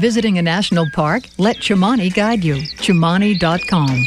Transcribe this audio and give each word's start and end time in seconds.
Visiting 0.00 0.38
a 0.38 0.42
national 0.42 0.86
park, 0.94 1.24
let 1.36 1.56
Chimani 1.56 2.10
guide 2.14 2.42
you. 2.42 2.54
Chimani.com. 2.54 4.06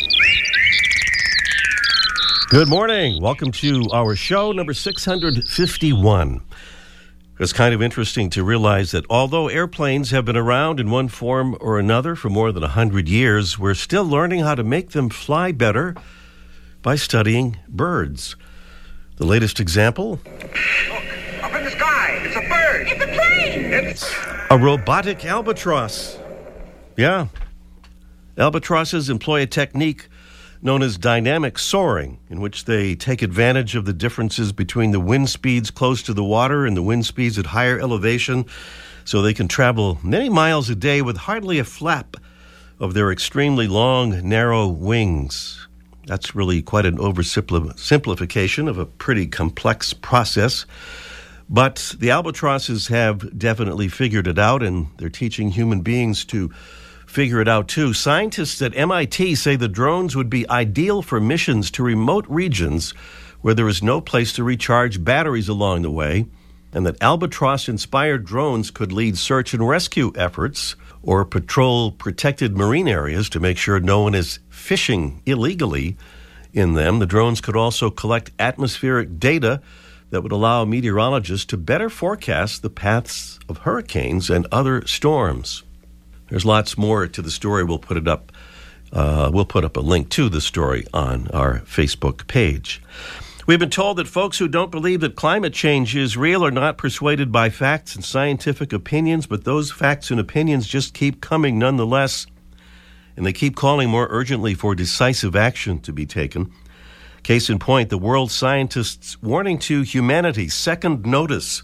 Good 2.49 2.67
morning. 2.67 3.21
Welcome 3.21 3.52
to 3.52 3.85
our 3.93 4.16
show 4.16 4.52
number 4.53 4.73
651. 4.73 6.41
It's 7.39 7.53
kind 7.53 7.75
of 7.75 7.83
interesting 7.83 8.31
to 8.31 8.43
realize 8.43 8.89
that 8.89 9.05
although 9.07 9.49
airplanes 9.49 10.09
have 10.09 10.25
been 10.25 10.35
around 10.35 10.79
in 10.79 10.89
one 10.89 11.09
form 11.09 11.55
or 11.61 11.77
another 11.77 12.16
for 12.16 12.30
more 12.30 12.52
than 12.52 12.61
100 12.61 13.07
years, 13.07 13.59
we're 13.59 13.75
still 13.75 14.03
learning 14.03 14.39
how 14.39 14.55
to 14.55 14.63
make 14.63 14.94
them 14.94 15.09
fly 15.09 15.52
better 15.52 15.95
by 16.81 16.95
studying 16.95 17.59
birds. 17.69 18.35
The 19.17 19.27
latest 19.27 19.59
example 19.59 20.19
Look, 20.25 20.57
up 21.44 21.53
in 21.53 21.64
the 21.64 21.69
sky. 21.69 22.19
It's 22.23 22.36
a 22.36 22.49
bird. 22.49 22.88
It's 22.88 22.94
a 22.94 23.05
plane! 23.05 23.12
A 24.52 24.57
robotic 24.57 25.25
albatross. 25.25 26.19
Yeah. 26.95 27.27
Albatrosses 28.38 29.09
employ 29.09 29.41
a 29.41 29.47
technique 29.47 30.07
known 30.61 30.83
as 30.83 30.97
dynamic 30.97 31.57
soaring, 31.57 32.19
in 32.30 32.39
which 32.39 32.65
they 32.65 32.93
take 32.93 33.23
advantage 33.23 33.75
of 33.75 33.85
the 33.85 33.93
differences 33.93 34.52
between 34.52 34.91
the 34.91 34.99
wind 34.99 35.27
speeds 35.30 35.71
close 35.71 36.03
to 36.03 36.13
the 36.13 36.23
water 36.23 36.67
and 36.67 36.77
the 36.77 36.83
wind 36.83 37.05
speeds 37.05 37.39
at 37.39 37.47
higher 37.47 37.80
elevation, 37.80 38.45
so 39.05 39.21
they 39.21 39.33
can 39.33 39.47
travel 39.47 39.97
many 40.03 40.30
miles 40.30 40.69
a 40.69 40.75
day 40.75 41.02
with 41.02 41.17
hardly 41.17 41.58
a 41.58 41.63
flap 41.63 42.15
of 42.80 42.93
their 42.93 43.11
extremely 43.11 43.67
long, 43.67 44.27
narrow 44.27 44.67
wings. 44.67 45.67
That's 46.05 46.35
really 46.35 46.61
quite 46.61 46.85
an 46.85 46.97
oversimplification 46.97 48.69
of 48.69 48.77
a 48.77 48.85
pretty 48.85 49.25
complex 49.25 49.93
process. 49.93 50.67
But 51.49 51.95
the 51.99 52.11
albatrosses 52.11 52.88
have 52.88 53.38
definitely 53.38 53.88
figured 53.88 54.27
it 54.27 54.39
out, 54.39 54.63
and 54.63 54.88
they're 54.97 55.09
teaching 55.09 55.52
human 55.52 55.81
beings 55.81 56.25
to 56.25 56.52
figure 57.05 57.41
it 57.41 57.47
out 57.47 57.67
too. 57.67 57.94
Scientists 57.94 58.61
at 58.61 58.75
MIT 58.75 59.36
say 59.36 59.55
the 59.55 59.67
drones 59.67 60.16
would 60.16 60.30
be 60.30 60.49
ideal 60.49 61.02
for 61.02 61.19
missions 61.19 61.69
to 61.71 61.83
remote 61.83 62.25
regions 62.27 62.91
where 63.41 63.53
there 63.53 63.67
is 63.67 63.83
no 63.83 64.02
place 64.02 64.33
to 64.33 64.44
recharge 64.44 65.03
batteries 65.03 65.49
along 65.49 65.81
the 65.81 65.91
way, 65.91 66.25
and 66.71 66.86
that 66.86 67.02
albatross 67.03 67.67
inspired 67.69 68.25
drones 68.25 68.71
could 68.71 68.91
lead 68.91 69.17
search 69.17 69.53
and 69.53 69.67
rescue 69.67 70.11
efforts 70.16 70.75
or 71.03 71.25
patrol 71.25 71.91
protected 71.91 72.58
marine 72.58 72.88
areas 72.88 73.30
to 73.30 73.39
make 73.39 73.58
sure 73.58 73.80
no 73.80 74.02
one 74.02 74.16
is 74.16 74.39
fishing 74.49 75.21
illegally 75.25 75.97
in 76.53 76.73
them. 76.73 76.99
The 76.99 77.05
drones 77.05 77.41
could 77.41 77.55
also 77.55 77.91
collect 77.91 78.31
atmospheric 78.39 79.19
data 79.19 79.61
that 80.14 80.22
would 80.22 80.31
allow 80.31 80.64
meteorologists 80.64 81.44
to 81.47 81.58
better 81.58 81.89
forecast 81.89 82.61
the 82.61 82.69
paths 82.69 83.39
of 83.50 83.58
hurricanes 83.58 84.30
and 84.30 84.45
other 84.52 84.86
storms. 84.86 85.64
There's 86.30 86.45
lots 86.45 86.77
more 86.77 87.08
to 87.08 87.21
the 87.23 87.32
story. 87.32 87.64
We'll 87.64 87.80
put 87.80 87.98
it 87.98 88.08
up. 88.08 88.32
Uh, 88.92 89.32
we'll 89.33 89.43
put 89.43 89.65
up 89.65 89.76
a 89.76 89.80
link 89.80 90.10
to 90.10 90.30
the 90.30 90.39
story 90.39 90.86
on 90.93 91.30
our 91.30 91.61
Facebook 91.61 92.27
page. 92.27 92.80
We've 93.48 93.58
been 93.58 93.71
told 93.71 93.98
that 93.98 94.08
folks 94.08 94.37
who 94.37 94.48
don't 94.48 94.70
believe 94.70 94.99
that 94.99 95.15
climate 95.15 95.54
change 95.54 95.95
is 95.95 96.16
real 96.16 96.45
are 96.45 96.52
not 96.52 96.77
persuaded 96.77 97.32
by 97.32 97.49
facts 97.49 97.95
and 97.95 98.05
scientific 98.05 98.71
opinions, 98.71 99.26
but 99.26 99.45
those 99.45 99.71
facts 99.71 100.11
and 100.11 100.20
opinions 100.20 100.67
just 100.67 100.93
keep 100.93 101.21
coming 101.21 101.58
nonetheless, 101.58 102.27
and 103.17 103.26
they 103.26 103.33
keep 103.33 103.55
calling 103.55 103.89
more 103.89 104.08
urgently 104.11 104.54
for 104.54 104.76
decisive 104.76 105.36
action 105.36 105.80
to 105.80 105.92
be 105.92 106.05
taken. 106.05 106.54
Case 107.23 107.50
in 107.50 107.58
point, 107.58 107.89
the 107.89 107.98
world 107.98 108.32
scientists 108.32 109.22
warning 109.23 109.58
to 109.60 109.84
humanity 109.84 110.50
second 110.50 111.06
notice. 111.06 111.64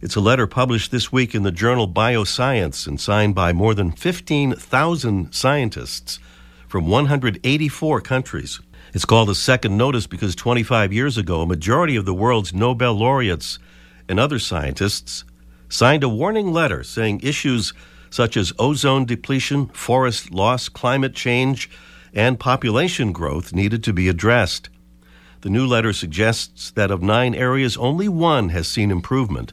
It's 0.00 0.14
a 0.14 0.20
letter 0.20 0.46
published 0.46 0.92
this 0.92 1.10
week 1.10 1.34
in 1.34 1.42
the 1.42 1.50
journal 1.50 1.88
Bioscience 1.88 2.86
and 2.86 3.00
signed 3.00 3.34
by 3.34 3.52
more 3.52 3.74
than 3.74 3.90
15,000 3.90 5.32
scientists 5.32 6.20
from 6.68 6.86
184 6.86 8.00
countries. 8.02 8.60
It's 8.92 9.04
called 9.04 9.28
a 9.30 9.34
second 9.34 9.76
notice 9.76 10.06
because 10.06 10.36
25 10.36 10.92
years 10.92 11.18
ago, 11.18 11.40
a 11.40 11.46
majority 11.46 11.96
of 11.96 12.04
the 12.04 12.14
world's 12.14 12.54
Nobel 12.54 12.94
laureates 12.94 13.58
and 14.08 14.20
other 14.20 14.38
scientists 14.38 15.24
signed 15.68 16.04
a 16.04 16.08
warning 16.08 16.52
letter 16.52 16.84
saying 16.84 17.18
issues 17.20 17.72
such 18.10 18.36
as 18.36 18.52
ozone 18.60 19.06
depletion, 19.06 19.66
forest 19.70 20.30
loss, 20.30 20.68
climate 20.68 21.16
change, 21.16 21.68
and 22.12 22.38
population 22.38 23.10
growth 23.10 23.52
needed 23.52 23.82
to 23.82 23.92
be 23.92 24.08
addressed. 24.08 24.68
The 25.44 25.50
new 25.50 25.66
letter 25.66 25.92
suggests 25.92 26.70
that 26.70 26.90
of 26.90 27.02
nine 27.02 27.34
areas, 27.34 27.76
only 27.76 28.08
one 28.08 28.48
has 28.48 28.66
seen 28.66 28.90
improvement. 28.90 29.52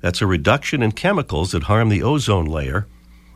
That's 0.00 0.20
a 0.20 0.26
reduction 0.26 0.82
in 0.82 0.90
chemicals 0.90 1.52
that 1.52 1.62
harm 1.62 1.90
the 1.90 2.02
ozone 2.02 2.46
layer. 2.46 2.88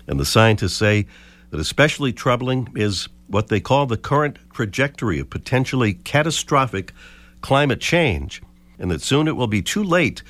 And 0.08 0.18
the 0.18 0.24
scientists 0.24 0.76
say 0.76 1.06
that 1.50 1.60
especially 1.60 2.12
troubling 2.12 2.66
is 2.74 3.08
what 3.28 3.46
they 3.46 3.60
call 3.60 3.86
the 3.86 3.96
current 3.96 4.38
trajectory 4.52 5.20
of 5.20 5.30
potentially 5.30 5.94
catastrophic 5.94 6.92
climate 7.40 7.80
change, 7.80 8.42
and 8.80 8.90
that 8.90 9.00
soon 9.00 9.28
it 9.28 9.36
will 9.36 9.46
be 9.46 9.62
too 9.62 9.84
late 9.84 10.24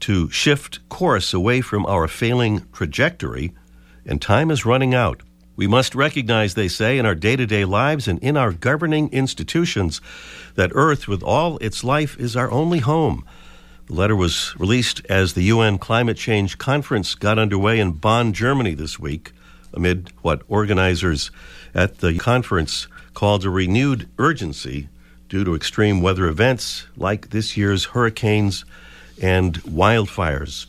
to 0.00 0.30
shift 0.30 0.88
course 0.88 1.34
away 1.34 1.60
from 1.60 1.84
our 1.84 2.08
failing 2.08 2.66
trajectory, 2.72 3.52
and 4.06 4.22
time 4.22 4.50
is 4.50 4.64
running 4.64 4.94
out. 4.94 5.20
We 5.60 5.66
must 5.66 5.94
recognize, 5.94 6.54
they 6.54 6.68
say, 6.68 6.96
in 6.96 7.04
our 7.04 7.14
day 7.14 7.36
to 7.36 7.44
day 7.44 7.66
lives 7.66 8.08
and 8.08 8.18
in 8.20 8.34
our 8.34 8.50
governing 8.50 9.12
institutions, 9.12 10.00
that 10.54 10.72
Earth, 10.74 11.06
with 11.06 11.22
all 11.22 11.58
its 11.58 11.84
life, 11.84 12.18
is 12.18 12.34
our 12.34 12.50
only 12.50 12.78
home. 12.78 13.26
The 13.84 13.92
letter 13.92 14.16
was 14.16 14.58
released 14.58 15.02
as 15.10 15.34
the 15.34 15.42
UN 15.42 15.76
Climate 15.76 16.16
Change 16.16 16.56
Conference 16.56 17.14
got 17.14 17.38
underway 17.38 17.78
in 17.78 17.92
Bonn, 17.92 18.32
Germany 18.32 18.72
this 18.72 18.98
week, 18.98 19.32
amid 19.74 20.10
what 20.22 20.40
organizers 20.48 21.30
at 21.74 21.98
the 21.98 22.16
conference 22.16 22.86
called 23.12 23.44
a 23.44 23.50
renewed 23.50 24.08
urgency 24.16 24.88
due 25.28 25.44
to 25.44 25.54
extreme 25.54 26.00
weather 26.00 26.26
events 26.26 26.86
like 26.96 27.28
this 27.28 27.58
year's 27.58 27.84
hurricanes 27.84 28.64
and 29.20 29.62
wildfires. 29.64 30.64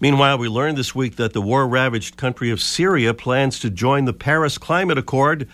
Meanwhile, 0.00 0.38
we 0.38 0.48
learned 0.48 0.78
this 0.78 0.94
week 0.94 1.16
that 1.16 1.34
the 1.34 1.42
war 1.42 1.68
ravaged 1.68 2.16
country 2.16 2.50
of 2.50 2.62
Syria 2.62 3.12
plans 3.12 3.58
to 3.60 3.68
join 3.68 4.06
the 4.06 4.14
Paris 4.14 4.56
Climate 4.56 4.96
Accord 4.96 5.46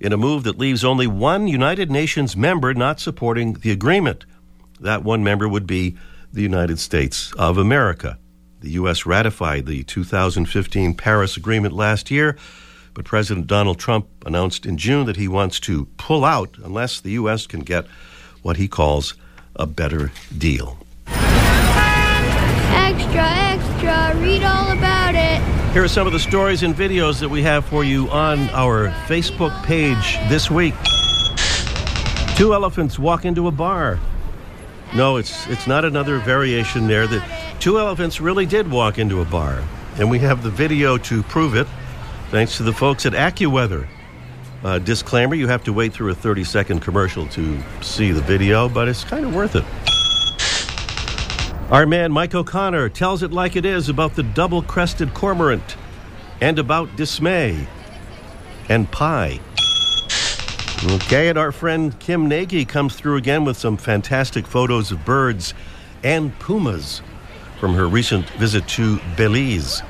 in 0.00 0.14
a 0.14 0.16
move 0.16 0.44
that 0.44 0.58
leaves 0.58 0.82
only 0.82 1.06
one 1.06 1.46
United 1.46 1.90
Nations 1.90 2.34
member 2.34 2.72
not 2.72 3.00
supporting 3.00 3.52
the 3.52 3.70
agreement. 3.70 4.24
That 4.80 5.04
one 5.04 5.22
member 5.22 5.46
would 5.46 5.66
be 5.66 5.98
the 6.32 6.40
United 6.40 6.78
States 6.78 7.34
of 7.34 7.58
America. 7.58 8.18
The 8.60 8.70
U.S. 8.72 9.04
ratified 9.04 9.66
the 9.66 9.84
2015 9.84 10.94
Paris 10.94 11.36
Agreement 11.36 11.74
last 11.74 12.10
year, 12.10 12.38
but 12.94 13.04
President 13.04 13.46
Donald 13.46 13.78
Trump 13.78 14.06
announced 14.24 14.64
in 14.64 14.78
June 14.78 15.04
that 15.04 15.16
he 15.16 15.28
wants 15.28 15.60
to 15.60 15.84
pull 15.98 16.24
out 16.24 16.56
unless 16.64 16.98
the 16.98 17.10
U.S. 17.12 17.46
can 17.46 17.60
get 17.60 17.84
what 18.40 18.56
he 18.56 18.68
calls 18.68 19.12
a 19.54 19.66
better 19.66 20.12
deal. 20.36 20.78
Extra, 23.76 24.18
read 24.22 24.42
all 24.42 24.72
about 24.72 25.14
it. 25.14 25.42
Here 25.74 25.84
are 25.84 25.88
some 25.88 26.06
of 26.06 26.14
the 26.14 26.18
stories 26.18 26.62
and 26.62 26.74
videos 26.74 27.20
that 27.20 27.28
we 27.28 27.42
have 27.42 27.66
for 27.66 27.84
you 27.84 28.08
on 28.08 28.48
our 28.50 28.88
Facebook 29.06 29.52
page 29.64 30.16
this 30.30 30.50
week. 30.50 30.72
Two 32.38 32.54
elephants 32.54 32.98
walk 32.98 33.26
into 33.26 33.48
a 33.48 33.50
bar. 33.50 33.98
No, 34.94 35.18
it's 35.18 35.46
it's 35.48 35.66
not 35.66 35.84
another 35.84 36.18
variation 36.20 36.86
there. 36.86 37.06
that 37.06 37.60
two 37.60 37.78
elephants 37.78 38.18
really 38.18 38.46
did 38.46 38.70
walk 38.70 38.98
into 38.98 39.20
a 39.20 39.26
bar, 39.26 39.62
and 39.98 40.08
we 40.08 40.20
have 40.20 40.42
the 40.42 40.50
video 40.50 40.96
to 40.96 41.22
prove 41.24 41.54
it, 41.54 41.66
thanks 42.30 42.56
to 42.56 42.62
the 42.62 42.72
folks 42.72 43.04
at 43.04 43.12
AccuWeather. 43.12 43.86
Uh, 44.64 44.78
disclaimer: 44.78 45.34
You 45.34 45.48
have 45.48 45.64
to 45.64 45.74
wait 45.74 45.92
through 45.92 46.12
a 46.12 46.14
30-second 46.14 46.80
commercial 46.80 47.26
to 47.28 47.60
see 47.82 48.10
the 48.10 48.22
video, 48.22 48.70
but 48.70 48.88
it's 48.88 49.04
kind 49.04 49.26
of 49.26 49.34
worth 49.34 49.54
it. 49.54 49.64
Our 51.70 51.84
man 51.84 52.12
Mike 52.12 52.32
O'Connor 52.32 52.90
tells 52.90 53.24
it 53.24 53.32
like 53.32 53.56
it 53.56 53.64
is 53.64 53.88
about 53.88 54.14
the 54.14 54.22
double-crested 54.22 55.12
cormorant, 55.14 55.76
and 56.40 56.60
about 56.60 56.94
dismay, 56.94 57.66
and 58.68 58.88
pie. 58.92 59.40
Okay, 60.84 61.28
and 61.28 61.36
our 61.36 61.50
friend 61.50 61.98
Kim 61.98 62.28
Nagy 62.28 62.64
comes 62.64 62.94
through 62.94 63.16
again 63.16 63.44
with 63.44 63.56
some 63.56 63.76
fantastic 63.76 64.46
photos 64.46 64.92
of 64.92 65.04
birds 65.04 65.54
and 66.04 66.38
pumas 66.38 67.02
from 67.58 67.74
her 67.74 67.88
recent 67.88 68.30
visit 68.30 68.68
to 68.68 69.00
Belize. 69.16 69.82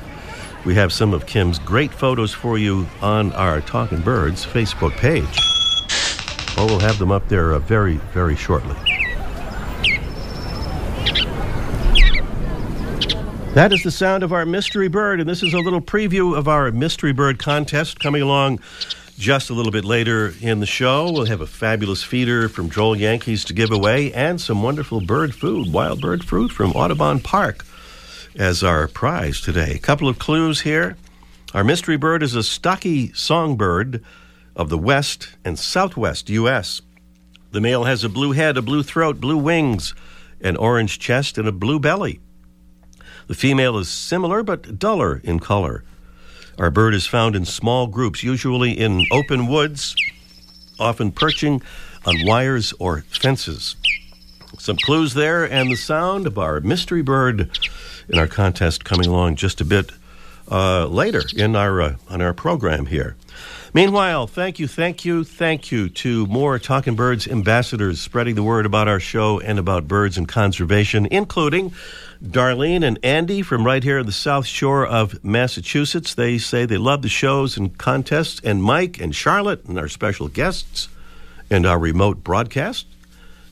We 0.64 0.74
have 0.76 0.94
some 0.94 1.12
of 1.12 1.26
Kim's 1.26 1.58
great 1.58 1.92
photos 1.92 2.32
for 2.32 2.56
you 2.56 2.86
on 3.02 3.32
our 3.32 3.60
Talking 3.60 4.00
Birds 4.00 4.46
Facebook 4.46 4.92
page. 4.92 5.38
Or 6.56 6.64
we'll 6.64 6.78
have 6.78 6.98
them 6.98 7.12
up 7.12 7.28
there 7.28 7.52
uh, 7.52 7.58
very, 7.58 7.96
very 8.14 8.34
shortly. 8.34 8.76
That 13.56 13.72
is 13.72 13.82
the 13.82 13.90
sound 13.90 14.22
of 14.22 14.34
our 14.34 14.44
mystery 14.44 14.88
bird, 14.88 15.18
and 15.18 15.26
this 15.26 15.42
is 15.42 15.54
a 15.54 15.58
little 15.58 15.80
preview 15.80 16.36
of 16.36 16.46
our 16.46 16.70
mystery 16.70 17.14
bird 17.14 17.38
contest 17.38 17.98
coming 17.98 18.20
along 18.20 18.60
just 19.16 19.48
a 19.48 19.54
little 19.54 19.72
bit 19.72 19.86
later 19.86 20.34
in 20.42 20.60
the 20.60 20.66
show. 20.66 21.10
We'll 21.10 21.24
have 21.24 21.40
a 21.40 21.46
fabulous 21.46 22.02
feeder 22.02 22.50
from 22.50 22.68
Droll 22.68 22.94
Yankees 22.94 23.46
to 23.46 23.54
give 23.54 23.70
away 23.70 24.12
and 24.12 24.38
some 24.38 24.62
wonderful 24.62 25.00
bird 25.00 25.34
food, 25.34 25.72
wild 25.72 26.02
bird 26.02 26.22
fruit 26.22 26.52
from 26.52 26.72
Audubon 26.72 27.18
Park 27.18 27.64
as 28.34 28.62
our 28.62 28.88
prize 28.88 29.40
today. 29.40 29.72
A 29.72 29.78
couple 29.78 30.10
of 30.10 30.18
clues 30.18 30.60
here. 30.60 30.98
Our 31.54 31.64
mystery 31.64 31.96
bird 31.96 32.22
is 32.22 32.34
a 32.34 32.42
stocky 32.42 33.10
songbird 33.14 34.04
of 34.54 34.68
the 34.68 34.76
west 34.76 35.30
and 35.46 35.58
southwest 35.58 36.28
U.S. 36.28 36.82
The 37.52 37.62
male 37.62 37.84
has 37.84 38.04
a 38.04 38.10
blue 38.10 38.32
head, 38.32 38.58
a 38.58 38.62
blue 38.62 38.82
throat, 38.82 39.18
blue 39.18 39.38
wings, 39.38 39.94
an 40.42 40.56
orange 40.58 40.98
chest, 40.98 41.38
and 41.38 41.48
a 41.48 41.52
blue 41.52 41.80
belly. 41.80 42.20
The 43.26 43.34
female 43.34 43.78
is 43.78 43.88
similar 43.88 44.42
but 44.42 44.78
duller 44.78 45.20
in 45.24 45.40
color. 45.40 45.82
Our 46.58 46.70
bird 46.70 46.94
is 46.94 47.06
found 47.06 47.36
in 47.36 47.44
small 47.44 47.86
groups, 47.86 48.22
usually 48.22 48.72
in 48.72 49.04
open 49.10 49.46
woods, 49.46 49.94
often 50.78 51.12
perching 51.12 51.60
on 52.06 52.14
wires 52.24 52.72
or 52.78 53.00
fences. 53.10 53.76
Some 54.58 54.76
clues 54.76 55.14
there, 55.14 55.44
and 55.44 55.70
the 55.70 55.76
sound 55.76 56.26
of 56.26 56.38
our 56.38 56.60
mystery 56.60 57.02
bird 57.02 57.50
in 58.08 58.18
our 58.18 58.26
contest 58.28 58.84
coming 58.84 59.06
along 59.06 59.36
just 59.36 59.60
a 59.60 59.64
bit 59.64 59.90
uh, 60.50 60.86
later 60.86 61.22
in 61.34 61.56
our 61.56 61.80
uh, 61.80 61.96
on 62.08 62.22
our 62.22 62.32
program 62.32 62.86
here. 62.86 63.16
Meanwhile, 63.74 64.28
thank 64.28 64.58
you, 64.58 64.66
thank 64.68 65.04
you, 65.04 65.24
thank 65.24 65.70
you 65.70 65.90
to 65.90 66.26
more 66.26 66.58
Talking 66.58 66.94
Birds 66.94 67.28
ambassadors 67.28 68.00
spreading 68.00 68.34
the 68.34 68.42
word 68.42 68.64
about 68.64 68.88
our 68.88 69.00
show 69.00 69.40
and 69.40 69.58
about 69.58 69.86
birds 69.86 70.16
and 70.16 70.26
conservation, 70.26 71.06
including 71.10 71.72
Darlene 72.22 72.84
and 72.84 72.98
Andy 73.02 73.42
from 73.42 73.64
right 73.64 73.82
here 73.82 73.98
in 73.98 74.06
the 74.06 74.12
South 74.12 74.46
Shore 74.46 74.86
of 74.86 75.22
Massachusetts. 75.24 76.14
They 76.14 76.38
say 76.38 76.64
they 76.64 76.78
love 76.78 77.02
the 77.02 77.08
shows 77.08 77.56
and 77.56 77.76
contests, 77.76 78.40
and 78.42 78.62
Mike 78.62 79.00
and 79.00 79.14
Charlotte 79.14 79.64
and 79.64 79.78
our 79.78 79.88
special 79.88 80.28
guests 80.28 80.88
and 81.50 81.66
our 81.66 81.78
remote 81.78 82.24
broadcast. 82.24 82.86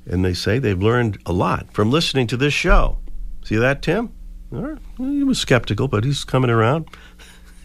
And 0.06 0.24
they 0.24 0.34
say 0.34 0.58
they've 0.58 0.80
learned 0.80 1.18
a 1.26 1.32
lot 1.32 1.72
from 1.72 1.90
listening 1.90 2.26
to 2.28 2.36
this 2.36 2.54
show. 2.54 2.98
See 3.44 3.56
that, 3.56 3.82
Tim? 3.82 4.10
He 4.98 5.24
was 5.24 5.38
skeptical, 5.38 5.88
but 5.88 6.04
he's 6.04 6.24
coming 6.24 6.50
around. 6.50 6.88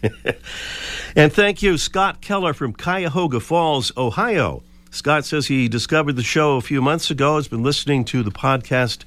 and 1.16 1.32
thank 1.32 1.62
you, 1.62 1.78
Scott 1.78 2.22
Keller 2.22 2.54
from 2.54 2.74
Cuyahoga 2.74 3.40
Falls, 3.40 3.92
Ohio. 3.98 4.64
Scott 4.92 5.26
says 5.26 5.48
he 5.48 5.68
discovered 5.68 6.16
the 6.16 6.24
show 6.24 6.58
a 6.58 6.62
few 6.62 6.82
months 6.82 7.12
ago, 7.12 7.36
has 7.36 7.48
been 7.48 7.62
listening 7.62 8.06
to 8.06 8.24
the 8.24 8.32
podcast 8.32 9.04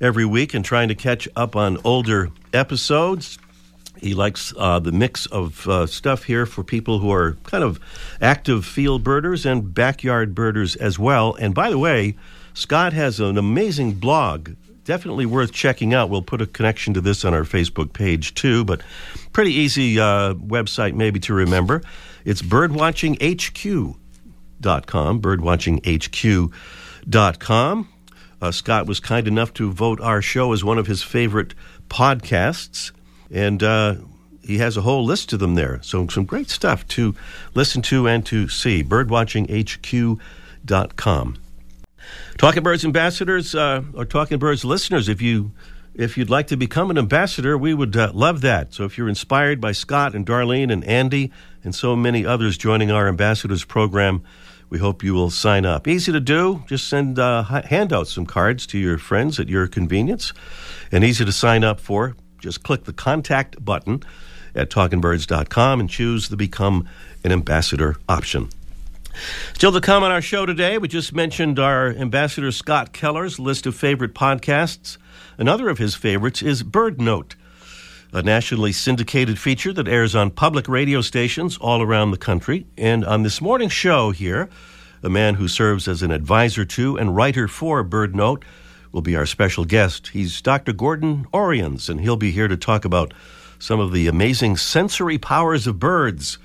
every 0.00 0.24
week 0.24 0.54
and 0.54 0.64
trying 0.64 0.88
to 0.88 0.94
catch 0.94 1.28
up 1.36 1.56
on 1.56 1.78
older 1.84 2.30
episodes. 2.52 3.38
He 3.98 4.14
likes 4.14 4.54
uh, 4.56 4.78
the 4.78 4.92
mix 4.92 5.26
of 5.26 5.68
uh, 5.68 5.86
stuff 5.86 6.22
here 6.24 6.46
for 6.46 6.62
people 6.62 6.98
who 6.98 7.10
are 7.12 7.32
kind 7.44 7.64
of 7.64 7.80
active 8.20 8.66
field 8.66 9.02
birders 9.02 9.46
and 9.46 9.72
backyard 9.72 10.34
birders 10.34 10.76
as 10.76 10.98
well. 10.98 11.32
And 11.34 11.54
by 11.54 11.70
the 11.70 11.78
way, 11.78 12.16
Scott 12.54 12.92
has 12.92 13.20
an 13.20 13.38
amazing 13.38 13.94
blog, 13.94 14.50
definitely 14.84 15.24
worth 15.26 15.52
checking 15.52 15.94
out. 15.94 16.10
We'll 16.10 16.22
put 16.22 16.42
a 16.42 16.46
connection 16.46 16.94
to 16.94 17.00
this 17.00 17.24
on 17.24 17.34
our 17.34 17.42
Facebook 17.42 17.92
page 17.92 18.34
too, 18.34 18.64
but 18.64 18.82
pretty 19.32 19.52
easy 19.52 19.98
uh, 19.98 20.34
website 20.34 20.94
maybe 20.94 21.18
to 21.20 21.34
remember. 21.34 21.82
It's 22.24 22.42
birdwatchinghq.com, 22.42 25.20
birdwatchinghq.com. 25.20 27.88
Uh, 28.40 28.52
Scott 28.52 28.86
was 28.86 29.00
kind 29.00 29.26
enough 29.26 29.52
to 29.54 29.72
vote 29.72 30.00
our 30.00 30.22
show 30.22 30.52
as 30.52 30.62
one 30.62 30.78
of 30.78 30.86
his 30.86 31.02
favorite 31.02 31.54
podcasts, 31.88 32.92
and 33.30 33.62
uh, 33.62 33.94
he 34.42 34.58
has 34.58 34.76
a 34.76 34.82
whole 34.82 35.02
list 35.04 35.32
of 35.32 35.40
them 35.40 35.54
there. 35.54 35.80
So, 35.82 36.06
some 36.08 36.24
great 36.24 36.50
stuff 36.50 36.86
to 36.88 37.14
listen 37.54 37.80
to 37.82 38.06
and 38.06 38.26
to 38.26 38.48
see. 38.48 38.84
Birdwatchinghq.com. 38.84 41.38
Talking 42.38 42.62
Birds 42.62 42.84
ambassadors 42.84 43.54
uh, 43.54 43.82
or 43.94 44.04
Talking 44.04 44.38
Birds 44.38 44.62
listeners, 44.64 45.08
if 45.08 45.22
you 45.22 45.52
if 45.94 46.18
you'd 46.18 46.28
like 46.28 46.48
to 46.48 46.56
become 46.56 46.90
an 46.90 46.98
ambassador, 46.98 47.56
we 47.56 47.72
would 47.72 47.96
uh, 47.96 48.10
love 48.12 48.42
that. 48.42 48.74
So 48.74 48.84
if 48.84 48.98
you're 48.98 49.08
inspired 49.08 49.62
by 49.62 49.72
Scott 49.72 50.14
and 50.14 50.26
Darlene 50.26 50.70
and 50.70 50.84
Andy 50.84 51.32
and 51.64 51.74
so 51.74 51.96
many 51.96 52.26
others 52.26 52.58
joining 52.58 52.90
our 52.90 53.08
ambassadors 53.08 53.64
program, 53.64 54.22
we 54.68 54.78
hope 54.78 55.02
you 55.02 55.14
will 55.14 55.30
sign 55.30 55.64
up. 55.64 55.86
Easy 55.86 56.12
to 56.12 56.20
do. 56.20 56.64
Just 56.66 56.88
send 56.88 57.18
uh, 57.18 57.42
hand 57.42 57.92
out 57.92 58.08
some 58.08 58.26
cards 58.26 58.66
to 58.68 58.78
your 58.78 58.98
friends 58.98 59.38
at 59.38 59.48
your 59.48 59.66
convenience, 59.66 60.32
and 60.90 61.04
easy 61.04 61.24
to 61.24 61.32
sign 61.32 61.64
up 61.64 61.80
for. 61.80 62.16
Just 62.40 62.62
click 62.62 62.84
the 62.84 62.92
contact 62.92 63.64
button 63.64 64.02
at 64.54 64.70
talkingbirds.com 64.70 65.80
and 65.80 65.90
choose 65.90 66.28
the 66.28 66.36
Become 66.36 66.88
an 67.24 67.32
Ambassador 67.32 67.96
option. 68.08 68.48
Still 69.54 69.72
to 69.72 69.80
come 69.80 70.02
on 70.02 70.10
our 70.10 70.20
show 70.20 70.44
today, 70.44 70.78
we 70.78 70.88
just 70.88 71.14
mentioned 71.14 71.58
our 71.58 71.88
ambassador 71.88 72.52
Scott 72.52 72.92
Keller's 72.92 73.38
list 73.38 73.66
of 73.66 73.74
favorite 73.74 74.14
podcasts. 74.14 74.98
Another 75.38 75.68
of 75.68 75.78
his 75.78 75.94
favorites 75.94 76.42
is 76.42 76.62
Bird 76.62 77.00
Note 77.00 77.34
a 78.16 78.22
nationally 78.22 78.72
syndicated 78.72 79.38
feature 79.38 79.74
that 79.74 79.86
airs 79.86 80.14
on 80.14 80.30
public 80.30 80.66
radio 80.68 81.02
stations 81.02 81.58
all 81.58 81.82
around 81.82 82.12
the 82.12 82.16
country. 82.16 82.66
And 82.78 83.04
on 83.04 83.24
this 83.24 83.42
morning's 83.42 83.74
show 83.74 84.10
here, 84.10 84.48
a 85.02 85.10
man 85.10 85.34
who 85.34 85.48
serves 85.48 85.86
as 85.86 86.00
an 86.00 86.10
advisor 86.10 86.64
to 86.64 86.96
and 86.96 87.14
writer 87.14 87.46
for 87.46 87.82
Bird 87.82 88.16
Note 88.16 88.42
will 88.90 89.02
be 89.02 89.14
our 89.14 89.26
special 89.26 89.66
guest. 89.66 90.08
He's 90.08 90.40
Dr. 90.40 90.72
Gordon 90.72 91.26
Orians, 91.30 91.90
and 91.90 92.00
he'll 92.00 92.16
be 92.16 92.30
here 92.30 92.48
to 92.48 92.56
talk 92.56 92.86
about 92.86 93.12
some 93.58 93.80
of 93.80 93.92
the 93.92 94.06
amazing 94.06 94.56
sensory 94.56 95.18
powers 95.18 95.66
of 95.66 95.78
birds, 95.78 96.38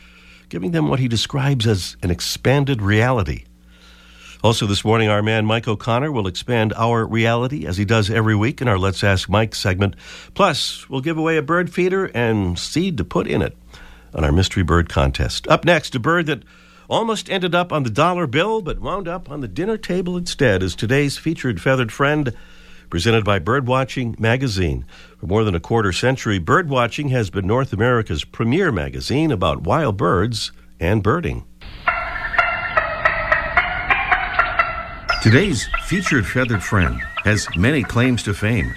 giving 0.49 0.71
them 0.71 0.89
what 0.89 0.99
he 0.99 1.07
describes 1.07 1.65
as 1.65 1.95
an 2.03 2.11
expanded 2.11 2.81
reality. 2.81 3.45
Also, 4.43 4.65
this 4.65 4.83
morning, 4.83 5.07
our 5.07 5.21
man 5.21 5.45
Mike 5.45 5.67
O'Connor 5.67 6.11
will 6.11 6.25
expand 6.25 6.73
our 6.75 7.05
reality 7.05 7.67
as 7.67 7.77
he 7.77 7.85
does 7.85 8.09
every 8.09 8.35
week 8.35 8.59
in 8.59 8.67
our 8.67 8.79
Let's 8.79 9.03
Ask 9.03 9.29
Mike 9.29 9.53
segment. 9.53 9.95
Plus, 10.33 10.89
we'll 10.89 11.01
give 11.01 11.19
away 11.19 11.37
a 11.37 11.43
bird 11.43 11.71
feeder 11.71 12.05
and 12.05 12.57
seed 12.57 12.97
to 12.97 13.03
put 13.03 13.27
in 13.27 13.43
it 13.43 13.55
on 14.15 14.23
our 14.23 14.31
Mystery 14.31 14.63
Bird 14.63 14.89
contest. 14.89 15.47
Up 15.47 15.63
next, 15.63 15.93
a 15.93 15.99
bird 15.99 16.25
that 16.25 16.41
almost 16.89 17.29
ended 17.29 17.53
up 17.53 17.71
on 17.71 17.83
the 17.83 17.89
dollar 17.91 18.25
bill 18.25 18.61
but 18.63 18.79
wound 18.79 19.07
up 19.07 19.29
on 19.29 19.41
the 19.41 19.47
dinner 19.47 19.77
table 19.77 20.17
instead 20.17 20.63
is 20.63 20.75
today's 20.75 21.19
featured 21.19 21.61
feathered 21.61 21.91
friend 21.91 22.35
presented 22.89 23.23
by 23.23 23.39
Birdwatching 23.39 24.19
Magazine. 24.19 24.85
For 25.19 25.27
more 25.27 25.43
than 25.43 25.55
a 25.55 25.59
quarter 25.59 25.93
century, 25.93 26.39
Birdwatching 26.39 27.11
has 27.11 27.29
been 27.29 27.45
North 27.45 27.73
America's 27.73 28.25
premier 28.25 28.71
magazine 28.71 29.31
about 29.31 29.61
wild 29.61 29.97
birds 29.97 30.51
and 30.79 31.03
birding. 31.03 31.45
Today's 35.21 35.69
featured 35.83 36.25
feathered 36.25 36.63
friend 36.63 36.99
has 37.23 37.47
many 37.55 37.83
claims 37.83 38.23
to 38.23 38.33
fame. 38.33 38.73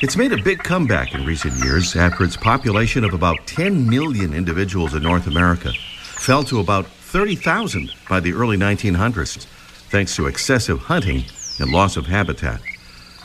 It's 0.00 0.16
made 0.16 0.32
a 0.32 0.42
big 0.42 0.58
comeback 0.58 1.14
in 1.14 1.24
recent 1.24 1.54
years 1.62 1.94
after 1.94 2.24
its 2.24 2.36
population 2.36 3.04
of 3.04 3.14
about 3.14 3.46
10 3.46 3.88
million 3.88 4.34
individuals 4.34 4.94
in 4.94 5.04
North 5.04 5.28
America 5.28 5.72
fell 6.16 6.42
to 6.42 6.58
about 6.58 6.86
30,000 6.86 7.92
by 8.08 8.18
the 8.18 8.32
early 8.32 8.56
1900s, 8.56 9.44
thanks 9.88 10.16
to 10.16 10.26
excessive 10.26 10.80
hunting 10.80 11.22
and 11.60 11.70
loss 11.70 11.96
of 11.96 12.06
habitat. 12.06 12.60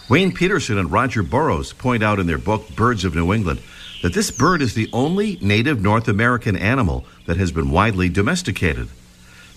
Wayne 0.08 0.32
Petersen 0.32 0.78
and 0.78 0.92
Roger 0.92 1.24
Burrows 1.24 1.74
point 1.74 2.04
out 2.04 2.20
in 2.20 2.28
their 2.28 2.38
book 2.38 2.70
Birds 2.76 3.04
of 3.04 3.16
New 3.16 3.34
England 3.34 3.64
that 4.04 4.14
this 4.14 4.30
bird 4.30 4.62
is 4.62 4.76
the 4.76 4.92
only 4.94 5.40
native 5.42 5.82
North 5.82 6.08
American 6.08 6.56
animal 6.56 7.04
that 7.26 7.38
has 7.38 7.52
been 7.52 7.72
widely 7.72 8.10
domesticated. 8.10 8.90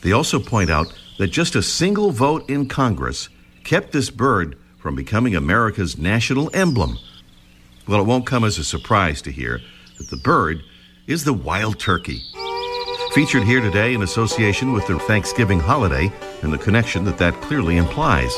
They 0.00 0.12
also 0.12 0.40
point 0.40 0.70
out 0.70 0.94
that 1.18 1.28
just 1.28 1.54
a 1.54 1.62
single 1.62 2.10
vote 2.10 2.48
in 2.48 2.68
Congress 2.68 3.28
kept 3.64 3.92
this 3.92 4.10
bird 4.10 4.56
from 4.78 4.94
becoming 4.94 5.34
America's 5.34 5.98
national 5.98 6.50
emblem. 6.54 6.98
Well, 7.88 8.00
it 8.00 8.06
won't 8.06 8.26
come 8.26 8.44
as 8.44 8.58
a 8.58 8.64
surprise 8.64 9.22
to 9.22 9.32
hear 9.32 9.60
that 9.98 10.10
the 10.10 10.16
bird 10.16 10.62
is 11.06 11.24
the 11.24 11.32
wild 11.32 11.78
turkey. 11.78 12.22
Featured 13.12 13.44
here 13.44 13.60
today 13.60 13.94
in 13.94 14.02
association 14.02 14.72
with 14.72 14.86
the 14.86 14.98
Thanksgiving 14.98 15.60
holiday 15.60 16.12
and 16.42 16.52
the 16.52 16.58
connection 16.58 17.04
that 17.04 17.18
that 17.18 17.34
clearly 17.42 17.76
implies. 17.76 18.36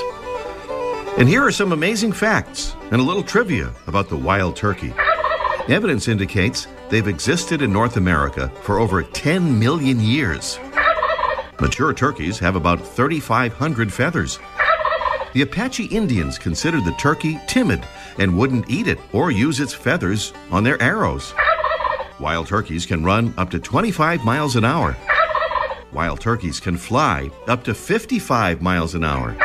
And 1.19 1.29
here 1.29 1.45
are 1.45 1.51
some 1.51 1.73
amazing 1.73 2.13
facts 2.13 2.77
and 2.93 3.01
a 3.01 3.05
little 3.05 3.25
trivia 3.25 3.73
about 3.87 4.09
the 4.09 4.17
wild 4.17 4.55
turkey. 4.55 4.95
Evidence 5.69 6.07
indicates 6.07 6.69
they've 6.91 7.09
existed 7.09 7.61
in 7.61 7.73
North 7.73 7.97
America 7.97 8.51
for 8.63 8.79
over 8.79 9.03
10 9.03 9.59
million 9.59 10.01
years. 10.01 10.59
Mature 11.61 11.93
turkeys 11.93 12.39
have 12.39 12.55
about 12.55 12.87
3,500 12.87 13.93
feathers. 13.93 14.39
The 15.33 15.43
Apache 15.43 15.87
Indians 15.87 16.39
considered 16.39 16.85
the 16.85 16.93
turkey 16.93 17.41
timid 17.49 17.85
and 18.19 18.39
wouldn't 18.39 18.71
eat 18.71 18.87
it 18.87 18.99
or 19.13 19.33
use 19.33 19.59
its 19.59 19.75
feathers 19.75 20.33
on 20.53 20.63
their 20.63 20.81
arrows. 20.81 21.35
Wild 22.21 22.47
turkeys 22.47 22.87
can 22.87 23.05
run 23.05 23.35
up 23.37 23.51
to 23.51 23.59
25 23.59 24.25
miles 24.25 24.55
an 24.55 24.65
hour. 24.65 24.97
Wild 25.93 26.21
turkeys 26.21 26.61
can 26.61 26.77
fly 26.77 27.29
up 27.49 27.65
to 27.65 27.75
55 27.75 28.63
miles 28.63 28.95
an 28.95 29.03
hour. 29.03 29.37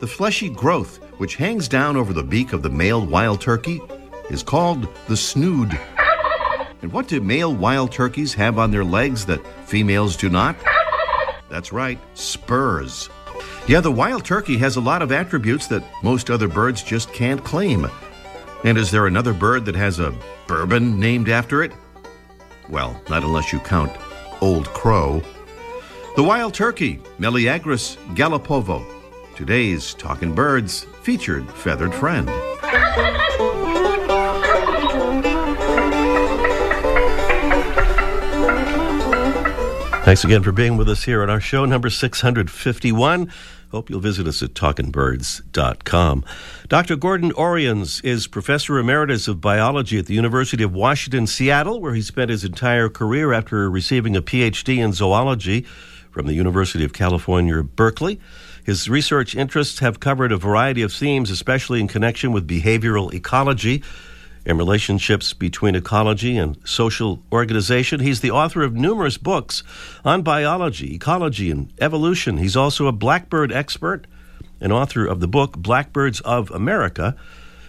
The 0.00 0.08
fleshy 0.08 0.48
growth 0.48 0.96
which 1.18 1.36
hangs 1.36 1.68
down 1.68 1.96
over 1.96 2.12
the 2.12 2.24
beak 2.24 2.52
of 2.52 2.62
the 2.62 2.70
male 2.70 3.06
wild 3.06 3.40
turkey 3.40 3.80
is 4.30 4.42
called 4.42 4.88
the 5.06 5.16
snood. 5.16 5.78
And 6.82 6.92
what 6.92 7.06
do 7.06 7.20
male 7.20 7.54
wild 7.54 7.92
turkeys 7.92 8.34
have 8.34 8.58
on 8.58 8.72
their 8.72 8.84
legs 8.84 9.26
that 9.26 9.46
females 9.68 10.16
do 10.16 10.28
not? 10.28 10.56
That's 11.50 11.72
right, 11.72 11.98
spurs. 12.14 13.10
Yeah, 13.66 13.80
the 13.80 13.92
wild 13.92 14.24
turkey 14.24 14.56
has 14.58 14.76
a 14.76 14.80
lot 14.80 15.02
of 15.02 15.12
attributes 15.12 15.66
that 15.66 15.84
most 16.02 16.30
other 16.30 16.48
birds 16.48 16.82
just 16.82 17.12
can't 17.12 17.44
claim. 17.44 17.86
And 18.64 18.78
is 18.78 18.90
there 18.90 19.06
another 19.06 19.32
bird 19.32 19.64
that 19.64 19.74
has 19.74 19.98
a 19.98 20.14
bourbon 20.46 20.98
named 20.98 21.28
after 21.28 21.62
it? 21.62 21.72
Well, 22.68 23.00
not 23.08 23.24
unless 23.24 23.52
you 23.52 23.58
count 23.58 23.92
Old 24.40 24.68
Crow. 24.68 25.22
The 26.16 26.22
wild 26.22 26.54
turkey, 26.54 27.00
Meleagris 27.18 27.96
gallopavo. 28.14 28.84
Today's 29.34 29.94
Talking 29.94 30.34
Birds 30.34 30.84
featured 31.02 31.48
feathered 31.50 31.94
friend. 31.94 32.28
Thanks 40.10 40.24
again 40.24 40.42
for 40.42 40.50
being 40.50 40.76
with 40.76 40.88
us 40.88 41.04
here 41.04 41.22
on 41.22 41.30
our 41.30 41.40
show 41.40 41.64
number 41.64 41.88
651. 41.88 43.32
Hope 43.70 43.88
you'll 43.88 44.00
visit 44.00 44.26
us 44.26 44.42
at 44.42 44.54
talkingbirds.com. 44.54 46.24
Dr. 46.66 46.96
Gordon 46.96 47.30
Orians 47.30 48.04
is 48.04 48.26
Professor 48.26 48.76
Emeritus 48.80 49.28
of 49.28 49.40
Biology 49.40 50.00
at 50.00 50.06
the 50.06 50.14
University 50.14 50.64
of 50.64 50.74
Washington, 50.74 51.28
Seattle, 51.28 51.80
where 51.80 51.94
he 51.94 52.02
spent 52.02 52.28
his 52.28 52.42
entire 52.42 52.88
career 52.88 53.32
after 53.32 53.70
receiving 53.70 54.16
a 54.16 54.20
PhD 54.20 54.78
in 54.78 54.92
zoology 54.92 55.60
from 56.10 56.26
the 56.26 56.34
University 56.34 56.84
of 56.84 56.92
California, 56.92 57.62
Berkeley. 57.62 58.18
His 58.64 58.88
research 58.88 59.36
interests 59.36 59.78
have 59.78 60.00
covered 60.00 60.32
a 60.32 60.36
variety 60.36 60.82
of 60.82 60.92
themes, 60.92 61.30
especially 61.30 61.78
in 61.78 61.86
connection 61.86 62.32
with 62.32 62.48
behavioral 62.48 63.14
ecology 63.14 63.84
and 64.46 64.58
relationships 64.58 65.32
between 65.32 65.74
ecology 65.74 66.36
and 66.36 66.56
social 66.64 67.22
organization. 67.32 68.00
He's 68.00 68.20
the 68.20 68.30
author 68.30 68.62
of 68.62 68.74
numerous 68.74 69.18
books 69.18 69.62
on 70.04 70.22
biology, 70.22 70.94
ecology, 70.94 71.50
and 71.50 71.72
evolution. 71.80 72.38
He's 72.38 72.56
also 72.56 72.86
a 72.86 72.92
blackbird 72.92 73.52
expert 73.52 74.06
and 74.60 74.72
author 74.72 75.06
of 75.06 75.20
the 75.20 75.28
book 75.28 75.56
Blackbirds 75.56 76.20
of 76.20 76.50
America. 76.50 77.16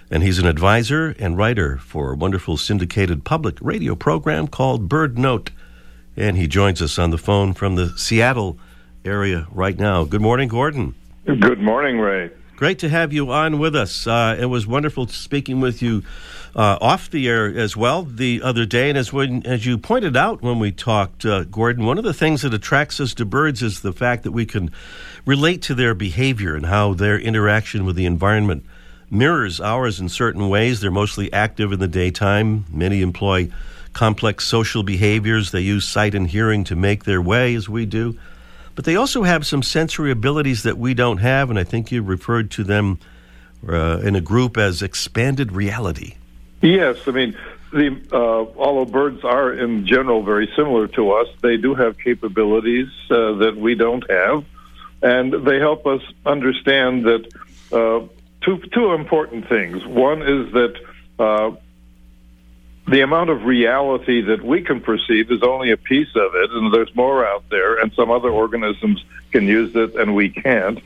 And 0.09 0.23
he's 0.23 0.39
an 0.39 0.45
advisor 0.45 1.15
and 1.19 1.37
writer 1.37 1.77
for 1.77 2.11
a 2.11 2.15
wonderful 2.15 2.57
syndicated 2.57 3.23
public 3.23 3.57
radio 3.61 3.95
program 3.95 4.47
called 4.47 4.89
Bird 4.89 5.17
Note. 5.17 5.51
And 6.17 6.35
he 6.35 6.47
joins 6.47 6.81
us 6.81 6.99
on 6.99 7.11
the 7.11 7.17
phone 7.17 7.53
from 7.53 7.75
the 7.75 7.89
Seattle 7.97 8.57
area 9.05 9.47
right 9.51 9.77
now. 9.77 10.03
Good 10.03 10.21
morning, 10.21 10.49
Gordon. 10.49 10.95
Good 11.25 11.61
morning, 11.61 11.99
Ray. 11.99 12.31
Great 12.61 12.77
to 12.77 12.89
have 12.89 13.11
you 13.11 13.31
on 13.31 13.57
with 13.57 13.75
us. 13.75 14.05
Uh, 14.05 14.37
it 14.39 14.45
was 14.45 14.67
wonderful 14.67 15.07
speaking 15.07 15.61
with 15.61 15.81
you 15.81 16.03
uh, 16.55 16.77
off 16.79 17.09
the 17.09 17.27
air 17.27 17.47
as 17.47 17.75
well 17.75 18.03
the 18.03 18.39
other 18.43 18.67
day. 18.67 18.89
And 18.89 18.99
as 18.99 19.11
when 19.11 19.43
as 19.47 19.65
you 19.65 19.79
pointed 19.79 20.15
out 20.15 20.43
when 20.43 20.59
we 20.59 20.71
talked, 20.71 21.25
uh, 21.25 21.45
Gordon, 21.45 21.85
one 21.85 21.97
of 21.97 22.03
the 22.03 22.13
things 22.13 22.43
that 22.43 22.53
attracts 22.53 22.99
us 22.99 23.15
to 23.15 23.25
birds 23.25 23.63
is 23.63 23.81
the 23.81 23.91
fact 23.91 24.21
that 24.21 24.31
we 24.31 24.45
can 24.45 24.69
relate 25.25 25.63
to 25.63 25.73
their 25.73 25.95
behavior 25.95 26.53
and 26.53 26.67
how 26.67 26.93
their 26.93 27.17
interaction 27.17 27.83
with 27.83 27.95
the 27.95 28.05
environment 28.05 28.63
mirrors 29.09 29.59
ours 29.59 29.99
in 29.99 30.07
certain 30.07 30.47
ways. 30.47 30.81
They're 30.81 30.91
mostly 30.91 31.33
active 31.33 31.71
in 31.71 31.79
the 31.79 31.87
daytime. 31.87 32.65
Many 32.69 33.01
employ 33.01 33.49
complex 33.93 34.45
social 34.45 34.83
behaviors. 34.83 35.49
They 35.49 35.61
use 35.61 35.87
sight 35.87 36.13
and 36.13 36.29
hearing 36.29 36.63
to 36.65 36.75
make 36.75 37.05
their 37.05 37.23
way, 37.23 37.55
as 37.55 37.67
we 37.67 37.87
do. 37.87 38.19
But 38.75 38.85
they 38.85 38.95
also 38.95 39.23
have 39.23 39.45
some 39.45 39.63
sensory 39.63 40.11
abilities 40.11 40.63
that 40.63 40.77
we 40.77 40.93
don't 40.93 41.17
have, 41.17 41.49
and 41.49 41.59
I 41.59 41.63
think 41.63 41.91
you 41.91 42.01
referred 42.01 42.51
to 42.51 42.63
them 42.63 42.99
uh, 43.67 43.99
in 43.99 44.15
a 44.15 44.21
group 44.21 44.57
as 44.57 44.81
expanded 44.81 45.51
reality. 45.51 46.15
Yes, 46.61 46.97
I 47.07 47.11
mean, 47.11 47.37
the, 47.71 47.99
uh, 48.11 48.59
although 48.59 48.85
birds 48.85 49.23
are 49.23 49.53
in 49.53 49.85
general 49.85 50.23
very 50.23 50.49
similar 50.55 50.87
to 50.89 51.11
us, 51.11 51.27
they 51.41 51.57
do 51.57 51.73
have 51.73 51.97
capabilities 51.97 52.87
uh, 53.09 53.33
that 53.33 53.55
we 53.57 53.75
don't 53.75 54.09
have, 54.09 54.45
and 55.01 55.33
they 55.45 55.59
help 55.59 55.85
us 55.87 56.01
understand 56.25 57.05
that 57.05 57.27
uh, 57.71 58.07
two 58.41 58.57
two 58.73 58.93
important 58.93 59.47
things. 59.47 59.85
One 59.85 60.21
is 60.21 60.51
that 60.53 60.75
uh, 61.17 61.51
the 62.91 63.01
amount 63.01 63.29
of 63.29 63.45
reality 63.45 64.21
that 64.21 64.43
we 64.43 64.61
can 64.61 64.81
perceive 64.81 65.31
is 65.31 65.41
only 65.43 65.71
a 65.71 65.77
piece 65.77 66.13
of 66.15 66.35
it, 66.35 66.51
and 66.51 66.73
there's 66.73 66.93
more 66.93 67.25
out 67.25 67.45
there, 67.49 67.79
and 67.79 67.93
some 67.93 68.11
other 68.11 68.29
organisms 68.29 69.03
can 69.31 69.47
use 69.47 69.73
it 69.75 69.95
and 69.95 70.13
we 70.13 70.29
can't. 70.29 70.79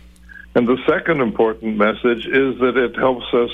And 0.54 0.68
the 0.68 0.78
second 0.88 1.20
important 1.20 1.78
message 1.78 2.28
is 2.28 2.60
that 2.60 2.78
it 2.78 2.96
helps 2.96 3.34
us 3.34 3.50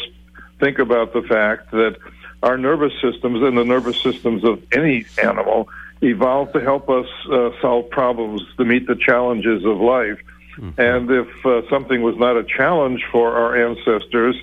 think 0.60 0.80
about 0.80 1.14
the 1.14 1.22
fact 1.22 1.72
that 1.72 1.96
our 2.44 2.58
nervous 2.58 2.94
systems 3.02 3.42
and 3.42 3.58
the 3.58 3.64
nervous 3.64 4.02
systems 4.02 4.44
of 4.44 4.62
any 4.74 5.06
animal 5.24 5.70
evolved 6.02 6.52
to 6.54 6.60
help 6.60 6.90
us 6.90 7.08
uh, 7.32 7.52
solve 7.62 7.90
problems, 7.90 8.42
to 8.58 8.66
meet 8.66 8.86
the 8.86 8.96
challenges 8.96 9.64
of 9.64 9.80
life. 9.80 10.20
Mm-hmm. 10.58 10.82
And 10.82 11.10
if 11.10 11.46
uh, 11.46 11.68
something 11.70 12.02
was 12.02 12.18
not 12.18 12.36
a 12.36 12.44
challenge 12.44 13.06
for 13.12 13.34
our 13.34 13.56
ancestors, 13.70 14.36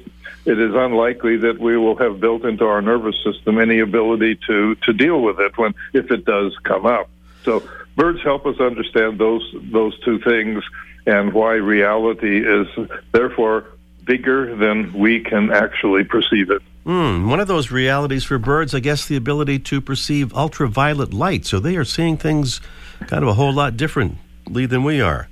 it 0.48 0.58
is 0.58 0.74
unlikely 0.74 1.36
that 1.36 1.58
we 1.58 1.76
will 1.76 1.96
have 1.96 2.20
built 2.20 2.44
into 2.44 2.64
our 2.64 2.80
nervous 2.80 3.16
system 3.22 3.58
any 3.58 3.80
ability 3.80 4.38
to 4.46 4.74
to 4.76 4.92
deal 4.92 5.20
with 5.20 5.38
it 5.38 5.56
when 5.58 5.74
if 5.92 6.10
it 6.10 6.24
does 6.24 6.56
come 6.64 6.86
up. 6.86 7.10
So 7.44 7.68
birds 7.96 8.22
help 8.22 8.46
us 8.46 8.58
understand 8.58 9.18
those 9.18 9.44
those 9.70 9.98
two 10.00 10.18
things 10.20 10.64
and 11.06 11.32
why 11.32 11.54
reality 11.54 12.44
is 12.44 12.66
therefore 13.12 13.66
bigger 14.04 14.56
than 14.56 14.92
we 14.94 15.20
can 15.20 15.52
actually 15.52 16.04
perceive 16.04 16.50
it. 16.50 16.62
Mm, 16.86 17.28
one 17.28 17.40
of 17.40 17.48
those 17.48 17.70
realities 17.70 18.24
for 18.24 18.38
birds, 18.38 18.74
I 18.74 18.80
guess, 18.80 19.06
the 19.06 19.16
ability 19.16 19.58
to 19.58 19.82
perceive 19.82 20.32
ultraviolet 20.32 21.12
light. 21.12 21.44
So 21.44 21.60
they 21.60 21.76
are 21.76 21.84
seeing 21.84 22.16
things 22.16 22.62
kind 23.06 23.22
of 23.22 23.28
a 23.28 23.34
whole 23.34 23.52
lot 23.52 23.76
differently 23.76 24.64
than 24.64 24.82
we 24.82 25.02
are. 25.02 25.28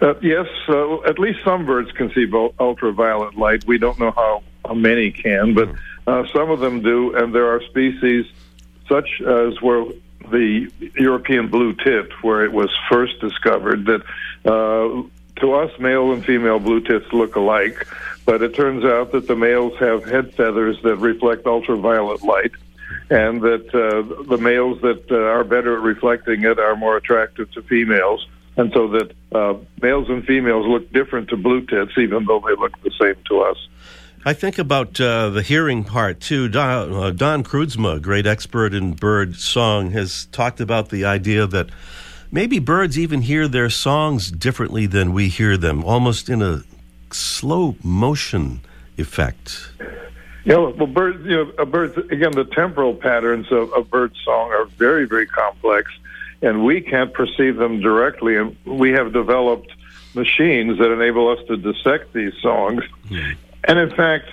Uh, 0.00 0.14
yes, 0.20 0.46
uh, 0.68 1.02
at 1.02 1.18
least 1.18 1.40
some 1.44 1.66
birds 1.66 1.90
can 1.92 2.10
see 2.12 2.26
ultraviolet 2.58 3.36
light. 3.36 3.64
We 3.66 3.78
don't 3.78 3.98
know 3.98 4.10
how, 4.10 4.42
how 4.64 4.74
many 4.74 5.10
can, 5.10 5.54
but 5.54 5.70
uh, 6.06 6.26
some 6.34 6.50
of 6.50 6.60
them 6.60 6.82
do, 6.82 7.14
and 7.14 7.34
there 7.34 7.48
are 7.48 7.62
species 7.62 8.26
such 8.88 9.20
as 9.20 9.60
where 9.60 9.84
the 10.30 10.70
European 10.96 11.48
blue 11.48 11.74
tit, 11.74 12.10
where 12.22 12.44
it 12.44 12.52
was 12.52 12.70
first 12.90 13.20
discovered, 13.20 13.86
that 13.86 14.02
uh, 14.44 15.02
to 15.40 15.54
us, 15.54 15.70
male 15.78 16.12
and 16.12 16.24
female 16.24 16.58
blue 16.58 16.80
tits 16.80 17.10
look 17.12 17.36
alike, 17.36 17.86
but 18.26 18.42
it 18.42 18.54
turns 18.54 18.84
out 18.84 19.12
that 19.12 19.26
the 19.26 19.36
males 19.36 19.76
have 19.78 20.04
head 20.04 20.34
feathers 20.34 20.76
that 20.82 20.96
reflect 20.96 21.46
ultraviolet 21.46 22.22
light, 22.22 22.52
and 23.08 23.40
that 23.42 23.74
uh, 23.74 24.24
the 24.24 24.38
males 24.38 24.80
that 24.82 25.10
uh, 25.10 25.16
are 25.16 25.44
better 25.44 25.76
at 25.76 25.82
reflecting 25.82 26.44
it 26.44 26.58
are 26.58 26.76
more 26.76 26.96
attractive 26.96 27.50
to 27.52 27.62
females 27.62 28.26
and 28.60 28.72
so 28.74 28.88
that 28.88 29.12
uh, 29.32 29.54
males 29.80 30.08
and 30.08 30.24
females 30.24 30.66
look 30.66 30.92
different 30.92 31.30
to 31.30 31.36
blue 31.36 31.62
tits, 31.62 31.92
even 31.96 32.26
though 32.26 32.40
they 32.40 32.54
look 32.60 32.80
the 32.82 32.90
same 33.00 33.16
to 33.28 33.40
us. 33.40 33.56
I 34.24 34.34
think 34.34 34.58
about 34.58 35.00
uh, 35.00 35.30
the 35.30 35.42
hearing 35.42 35.82
part 35.82 36.20
too. 36.20 36.48
Don, 36.48 36.92
uh, 36.92 37.10
Don 37.10 37.42
great 37.42 38.26
expert 38.26 38.74
in 38.74 38.92
bird 38.92 39.36
song, 39.36 39.92
has 39.92 40.26
talked 40.26 40.60
about 40.60 40.90
the 40.90 41.06
idea 41.06 41.46
that 41.46 41.70
maybe 42.30 42.58
birds 42.58 42.98
even 42.98 43.22
hear 43.22 43.48
their 43.48 43.70
songs 43.70 44.30
differently 44.30 44.84
than 44.84 45.14
we 45.14 45.28
hear 45.28 45.56
them, 45.56 45.82
almost 45.82 46.28
in 46.28 46.42
a 46.42 46.62
slow 47.10 47.76
motion 47.82 48.60
effect. 48.98 49.70
Yeah, 50.44 50.56
well, 50.56 50.86
birds, 50.86 51.24
you 51.24 51.50
know, 51.56 51.64
birds 51.64 51.96
again. 52.10 52.32
The 52.32 52.44
temporal 52.44 52.94
patterns 52.94 53.50
of 53.50 53.72
a 53.72 53.82
bird 53.82 54.12
song 54.22 54.50
are 54.50 54.66
very, 54.66 55.06
very 55.06 55.26
complex 55.26 55.90
and 56.42 56.64
we 56.64 56.80
can't 56.80 57.12
perceive 57.12 57.56
them 57.56 57.80
directly. 57.80 58.36
And 58.36 58.56
we 58.64 58.90
have 58.92 59.12
developed 59.12 59.72
machines 60.14 60.78
that 60.78 60.90
enable 60.90 61.28
us 61.28 61.38
to 61.48 61.56
dissect 61.56 62.12
these 62.12 62.32
songs. 62.40 62.82
Mm. 63.08 63.36
And 63.64 63.78
in 63.78 63.90
fact, 63.90 64.30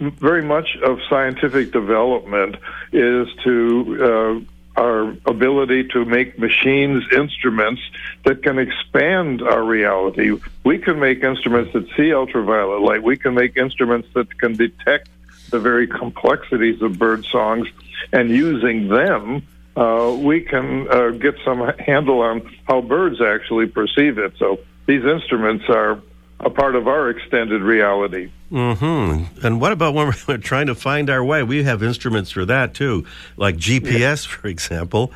very 0.00 0.42
much 0.42 0.76
of 0.82 0.98
scientific 1.08 1.72
development 1.72 2.56
is 2.92 3.28
to 3.44 4.44
uh, 4.76 4.80
our 4.80 5.14
ability 5.26 5.88
to 5.88 6.04
make 6.04 6.38
machines 6.38 7.04
instruments 7.12 7.82
that 8.24 8.42
can 8.42 8.58
expand 8.58 9.42
our 9.42 9.62
reality. 9.62 10.38
We 10.64 10.78
can 10.78 10.98
make 10.98 11.22
instruments 11.22 11.72
that 11.74 11.86
see 11.96 12.14
ultraviolet 12.14 12.80
light. 12.80 13.02
We 13.02 13.16
can 13.16 13.34
make 13.34 13.56
instruments 13.56 14.08
that 14.14 14.38
can 14.38 14.56
detect 14.56 15.08
the 15.50 15.58
very 15.58 15.86
complexities 15.86 16.80
of 16.80 16.98
bird 16.98 17.24
songs, 17.26 17.68
and 18.12 18.30
using 18.30 18.88
them, 18.88 19.46
uh, 19.80 20.14
we 20.14 20.42
can 20.42 20.86
uh, 20.90 21.08
get 21.10 21.34
some 21.42 21.60
handle 21.78 22.20
on 22.20 22.42
how 22.64 22.82
birds 22.82 23.20
actually 23.22 23.66
perceive 23.66 24.18
it. 24.18 24.34
So 24.38 24.60
these 24.86 25.02
instruments 25.04 25.64
are 25.70 26.02
a 26.38 26.50
part 26.50 26.76
of 26.76 26.86
our 26.86 27.08
extended 27.08 27.62
reality. 27.62 28.30
Mm-hmm. 28.52 29.46
And 29.46 29.60
what 29.60 29.72
about 29.72 29.94
when 29.94 30.12
we're 30.28 30.36
trying 30.36 30.66
to 30.66 30.74
find 30.74 31.08
our 31.08 31.24
way? 31.24 31.42
We 31.42 31.62
have 31.62 31.82
instruments 31.82 32.30
for 32.30 32.44
that 32.44 32.74
too, 32.74 33.06
like 33.38 33.56
GPS, 33.56 34.26
for 34.26 34.48
example. 34.48 35.12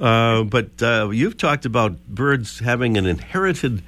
Uh, 0.00 0.44
but 0.44 0.82
uh, 0.82 1.10
you've 1.12 1.36
talked 1.36 1.66
about 1.66 2.06
birds 2.06 2.60
having 2.60 2.96
an 2.96 3.04
inherited 3.04 3.82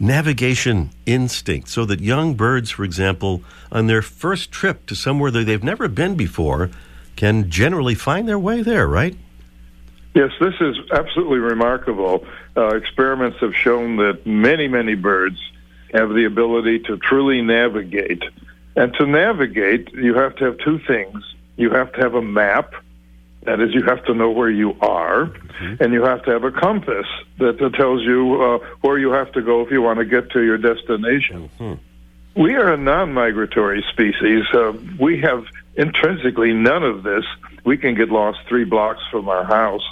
navigation 0.00 0.90
instinct, 1.06 1.68
so 1.68 1.84
that 1.84 2.00
young 2.00 2.34
birds, 2.34 2.70
for 2.70 2.84
example, 2.84 3.42
on 3.70 3.86
their 3.86 4.02
first 4.02 4.50
trip 4.50 4.86
to 4.86 4.96
somewhere 4.96 5.30
that 5.30 5.44
they've 5.44 5.62
never 5.62 5.86
been 5.88 6.16
before, 6.16 6.70
can 7.14 7.50
generally 7.50 7.94
find 7.94 8.26
their 8.26 8.38
way 8.38 8.62
there, 8.62 8.88
right? 8.88 9.16
Yes, 10.14 10.32
this 10.40 10.54
is 10.60 10.76
absolutely 10.92 11.38
remarkable. 11.38 12.26
Uh, 12.56 12.74
experiments 12.74 13.38
have 13.40 13.54
shown 13.54 13.96
that 13.96 14.26
many, 14.26 14.66
many 14.66 14.94
birds 14.94 15.38
have 15.92 16.10
the 16.10 16.24
ability 16.24 16.80
to 16.80 16.96
truly 16.98 17.42
navigate. 17.42 18.22
And 18.76 18.92
to 18.94 19.06
navigate, 19.06 19.92
you 19.92 20.14
have 20.14 20.36
to 20.36 20.44
have 20.46 20.58
two 20.58 20.78
things. 20.80 21.22
You 21.56 21.70
have 21.70 21.92
to 21.92 22.00
have 22.00 22.14
a 22.14 22.22
map, 22.22 22.74
that 23.42 23.60
is, 23.60 23.72
you 23.74 23.82
have 23.82 24.04
to 24.04 24.14
know 24.14 24.30
where 24.30 24.50
you 24.50 24.76
are, 24.80 25.26
mm-hmm. 25.26 25.82
and 25.82 25.92
you 25.92 26.02
have 26.02 26.22
to 26.24 26.30
have 26.30 26.44
a 26.44 26.50
compass 26.50 27.06
that, 27.38 27.58
that 27.58 27.74
tells 27.74 28.02
you 28.02 28.42
uh, 28.42 28.58
where 28.80 28.98
you 28.98 29.10
have 29.10 29.32
to 29.32 29.42
go 29.42 29.60
if 29.62 29.70
you 29.70 29.80
want 29.80 29.98
to 29.98 30.04
get 30.04 30.30
to 30.30 30.42
your 30.42 30.58
destination. 30.58 31.50
Mm-hmm. 31.58 32.42
We 32.42 32.54
are 32.54 32.72
a 32.72 32.76
non 32.76 33.12
migratory 33.12 33.84
species. 33.90 34.44
Uh, 34.52 34.72
we 34.98 35.20
have 35.20 35.44
intrinsically 35.74 36.52
none 36.52 36.82
of 36.82 37.02
this. 37.02 37.24
We 37.64 37.76
can 37.76 37.94
get 37.94 38.08
lost 38.08 38.38
three 38.48 38.64
blocks 38.64 39.02
from 39.10 39.28
our 39.28 39.44
house. 39.44 39.82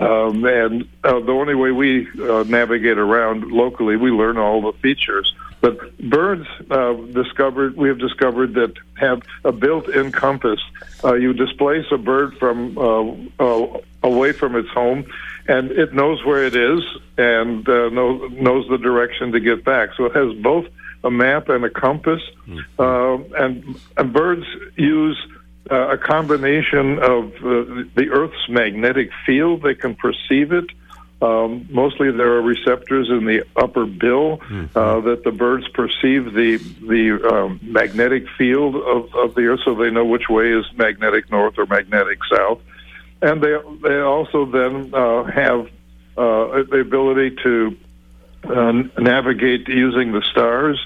Um, 0.00 0.44
and 0.44 0.88
uh, 1.04 1.20
the 1.20 1.32
only 1.32 1.54
way 1.54 1.70
we 1.70 2.08
uh, 2.20 2.42
navigate 2.44 2.98
around 2.98 3.52
locally, 3.52 3.96
we 3.96 4.10
learn 4.10 4.38
all 4.38 4.60
the 4.60 4.72
features. 4.78 5.32
But 5.60 5.96
birds 5.98 6.46
uh, 6.70 6.92
discovered, 6.92 7.76
we 7.76 7.88
have 7.88 7.98
discovered 7.98 8.54
that 8.54 8.74
have 8.94 9.22
a 9.44 9.52
built-in 9.52 10.12
compass. 10.12 10.60
Uh, 11.02 11.14
you 11.14 11.32
displace 11.32 11.86
a 11.90 11.96
bird 11.96 12.36
from 12.38 12.76
uh, 12.76 13.42
uh, 13.42 13.80
away 14.02 14.32
from 14.32 14.56
its 14.56 14.68
home, 14.70 15.06
and 15.46 15.70
it 15.70 15.94
knows 15.94 16.24
where 16.24 16.44
it 16.44 16.56
is 16.56 16.82
and 17.16 17.66
uh, 17.68 17.88
knows 17.88 18.30
knows 18.32 18.68
the 18.68 18.78
direction 18.78 19.32
to 19.32 19.40
get 19.40 19.64
back. 19.64 19.90
So 19.96 20.06
it 20.06 20.14
has 20.14 20.36
both 20.42 20.66
a 21.02 21.10
map 21.10 21.48
and 21.48 21.64
a 21.64 21.70
compass. 21.70 22.20
Mm-hmm. 22.46 23.34
and, 23.34 23.80
and 23.96 24.12
birds 24.12 24.46
use 24.76 25.18
uh, 25.70 25.88
a 25.88 25.98
combination 25.98 26.98
of 26.98 27.34
uh, 27.36 27.84
the 27.94 28.08
Earth's 28.10 28.48
magnetic 28.48 29.10
field. 29.24 29.62
They 29.62 29.74
can 29.74 29.94
perceive 29.94 30.52
it. 30.52 30.66
Um, 31.22 31.66
mostly, 31.70 32.10
there 32.10 32.34
are 32.34 32.42
receptors 32.42 33.08
in 33.08 33.24
the 33.24 33.44
upper 33.56 33.86
bill 33.86 34.38
mm-hmm. 34.38 34.76
uh, 34.76 35.00
that 35.00 35.24
the 35.24 35.32
birds 35.32 35.66
perceive 35.68 36.34
the 36.34 36.58
the 36.86 37.28
um, 37.32 37.60
magnetic 37.62 38.24
field 38.36 38.76
of, 38.76 39.14
of 39.14 39.34
the 39.34 39.46
Earth, 39.46 39.60
so 39.64 39.74
they 39.74 39.90
know 39.90 40.04
which 40.04 40.28
way 40.28 40.52
is 40.52 40.66
magnetic 40.76 41.30
north 41.30 41.54
or 41.56 41.66
magnetic 41.66 42.18
south. 42.30 42.60
And 43.22 43.42
they 43.42 43.56
they 43.82 44.00
also 44.00 44.44
then 44.44 44.92
uh, 44.92 45.24
have 45.24 45.66
uh, 46.18 46.62
the 46.64 46.80
ability 46.80 47.36
to 47.42 47.76
uh, 48.44 48.72
navigate 48.98 49.66
using 49.68 50.12
the 50.12 50.22
stars 50.30 50.78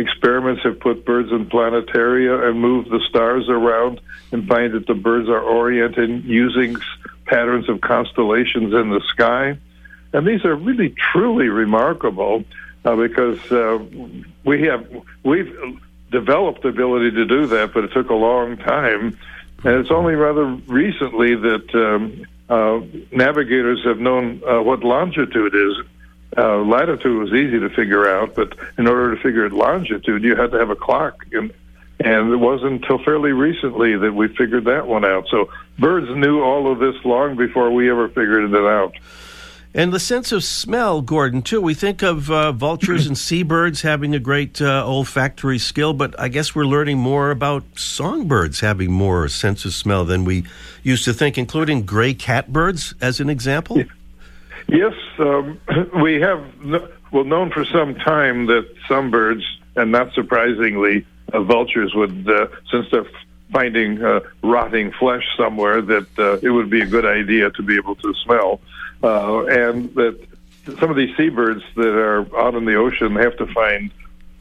experiments 0.00 0.62
have 0.64 0.80
put 0.80 1.04
birds 1.04 1.30
in 1.30 1.46
planetaria 1.46 2.48
and 2.48 2.60
moved 2.60 2.90
the 2.90 3.00
stars 3.08 3.48
around 3.48 4.00
and 4.32 4.46
find 4.46 4.72
that 4.74 4.86
the 4.86 4.94
birds 4.94 5.28
are 5.28 5.40
oriented 5.40 6.24
using 6.24 6.76
patterns 7.26 7.68
of 7.68 7.80
constellations 7.80 8.74
in 8.74 8.90
the 8.90 9.00
sky. 9.08 9.56
And 10.12 10.26
these 10.26 10.44
are 10.44 10.54
really 10.54 10.90
truly 11.12 11.48
remarkable 11.48 12.44
uh, 12.84 12.96
because 12.96 13.52
uh, 13.52 13.78
we 14.44 14.62
have 14.62 14.86
we've 15.22 15.54
developed 16.10 16.62
the 16.62 16.68
ability 16.68 17.12
to 17.12 17.24
do 17.24 17.46
that, 17.46 17.72
but 17.72 17.84
it 17.84 17.92
took 17.92 18.10
a 18.10 18.14
long 18.14 18.56
time, 18.56 19.16
and 19.62 19.74
it's 19.74 19.90
only 19.90 20.14
rather 20.14 20.44
recently 20.66 21.36
that 21.36 21.74
um, 21.74 22.26
uh, 22.48 22.80
navigators 23.12 23.84
have 23.84 23.98
known 23.98 24.42
uh, 24.44 24.60
what 24.60 24.82
longitude 24.82 25.54
is 25.54 25.86
uh, 26.36 26.58
latitude 26.58 27.18
was 27.18 27.32
easy 27.32 27.58
to 27.58 27.70
figure 27.70 28.08
out, 28.08 28.34
but 28.34 28.56
in 28.78 28.86
order 28.86 29.14
to 29.14 29.22
figure 29.22 29.48
longitude, 29.50 30.22
you 30.22 30.36
had 30.36 30.52
to 30.52 30.58
have 30.58 30.70
a 30.70 30.76
clock. 30.76 31.26
And, 31.32 31.52
and 31.98 32.32
it 32.32 32.36
wasn't 32.36 32.82
until 32.82 33.02
fairly 33.02 33.32
recently 33.32 33.96
that 33.96 34.12
we 34.12 34.28
figured 34.28 34.64
that 34.64 34.86
one 34.86 35.04
out. 35.04 35.26
So 35.28 35.50
birds 35.78 36.08
knew 36.16 36.42
all 36.42 36.70
of 36.70 36.78
this 36.78 37.04
long 37.04 37.36
before 37.36 37.70
we 37.70 37.90
ever 37.90 38.08
figured 38.08 38.52
it 38.52 38.56
out. 38.56 38.94
And 39.72 39.92
the 39.92 40.00
sense 40.00 40.32
of 40.32 40.42
smell, 40.42 41.00
Gordon, 41.00 41.42
too. 41.42 41.60
We 41.60 41.74
think 41.74 42.02
of 42.02 42.28
uh, 42.28 42.50
vultures 42.50 43.06
and 43.06 43.16
seabirds 43.16 43.82
having 43.82 44.16
a 44.16 44.18
great 44.18 44.60
uh, 44.60 44.84
olfactory 44.84 45.58
skill, 45.58 45.92
but 45.92 46.18
I 46.18 46.26
guess 46.26 46.56
we're 46.56 46.64
learning 46.64 46.98
more 46.98 47.30
about 47.30 47.62
songbirds 47.76 48.58
having 48.58 48.90
more 48.90 49.28
sense 49.28 49.64
of 49.64 49.72
smell 49.72 50.04
than 50.04 50.24
we 50.24 50.44
used 50.82 51.04
to 51.04 51.12
think, 51.12 51.38
including 51.38 51.82
gray 51.82 52.14
catbirds, 52.14 52.94
as 53.00 53.20
an 53.20 53.30
example. 53.30 53.78
Yeah. 53.78 53.84
Yes, 54.68 54.94
um, 55.18 55.60
we 56.02 56.20
have 56.20 56.44
well 57.10 57.24
known 57.24 57.50
for 57.50 57.64
some 57.64 57.94
time 57.94 58.46
that 58.46 58.68
some 58.88 59.10
birds, 59.10 59.44
and 59.76 59.92
not 59.92 60.12
surprisingly, 60.14 61.06
uh, 61.32 61.42
vultures 61.42 61.94
would, 61.94 62.28
uh, 62.28 62.48
since 62.70 62.86
they're 62.90 63.06
finding 63.52 64.02
uh, 64.02 64.20
rotting 64.42 64.92
flesh 64.92 65.24
somewhere, 65.36 65.82
that 65.82 66.18
uh, 66.18 66.38
it 66.42 66.50
would 66.50 66.70
be 66.70 66.80
a 66.80 66.86
good 66.86 67.06
idea 67.06 67.50
to 67.50 67.62
be 67.62 67.76
able 67.76 67.96
to 67.96 68.14
smell, 68.24 68.60
uh, 69.02 69.44
and 69.46 69.94
that 69.94 70.18
some 70.78 70.90
of 70.90 70.96
these 70.96 71.16
seabirds 71.16 71.62
that 71.74 71.88
are 71.88 72.20
out 72.36 72.54
in 72.54 72.64
the 72.64 72.74
ocean 72.74 73.16
have 73.16 73.36
to 73.38 73.46
find 73.46 73.90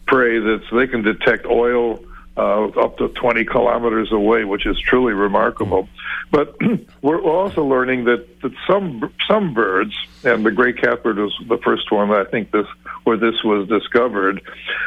prey 0.06 0.40
that 0.40 0.62
they 0.72 0.88
can 0.88 1.02
detect 1.02 1.46
oil 1.46 2.04
uh, 2.40 2.68
up 2.80 2.98
to 2.98 3.10
20 3.10 3.44
kilometers 3.44 4.12
away, 4.14 4.46
which 4.46 4.66
is 4.66 4.80
truly 4.80 5.12
remarkable. 5.12 5.90
But 6.32 6.56
we're 7.02 7.22
also 7.22 7.66
learning 7.66 8.06
that, 8.06 8.42
that 8.42 8.54
some 8.66 9.14
some 9.28 9.54
birds, 9.54 9.94
and 10.24 10.46
the 10.46 10.52
gray 10.52 10.72
catbird 10.72 11.18
was 11.18 11.38
the 11.50 11.58
first 11.58 11.92
one 11.92 12.12
I 12.12 12.24
think 12.24 12.52
this 12.52 12.66
where 13.04 13.18
this 13.18 13.44
was 13.44 13.68
discovered, 13.68 14.42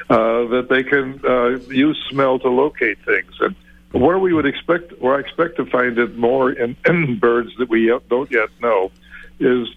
uh, 0.08 0.46
that 0.48 0.68
they 0.70 0.82
can 0.82 1.20
uh, 1.26 1.58
use 1.70 2.02
smell 2.08 2.38
to 2.38 2.48
locate 2.48 2.98
things. 3.04 3.32
And 3.40 3.54
where 3.92 4.18
we 4.18 4.32
would 4.32 4.46
expect, 4.46 4.98
where 5.00 5.16
I 5.16 5.20
expect 5.20 5.56
to 5.56 5.66
find 5.66 5.98
it 5.98 6.16
more 6.16 6.52
in, 6.52 6.76
in 6.86 7.18
birds 7.18 7.50
that 7.58 7.68
we 7.68 7.86
don't 8.08 8.30
yet 8.30 8.48
know, 8.60 8.90
is 9.40 9.68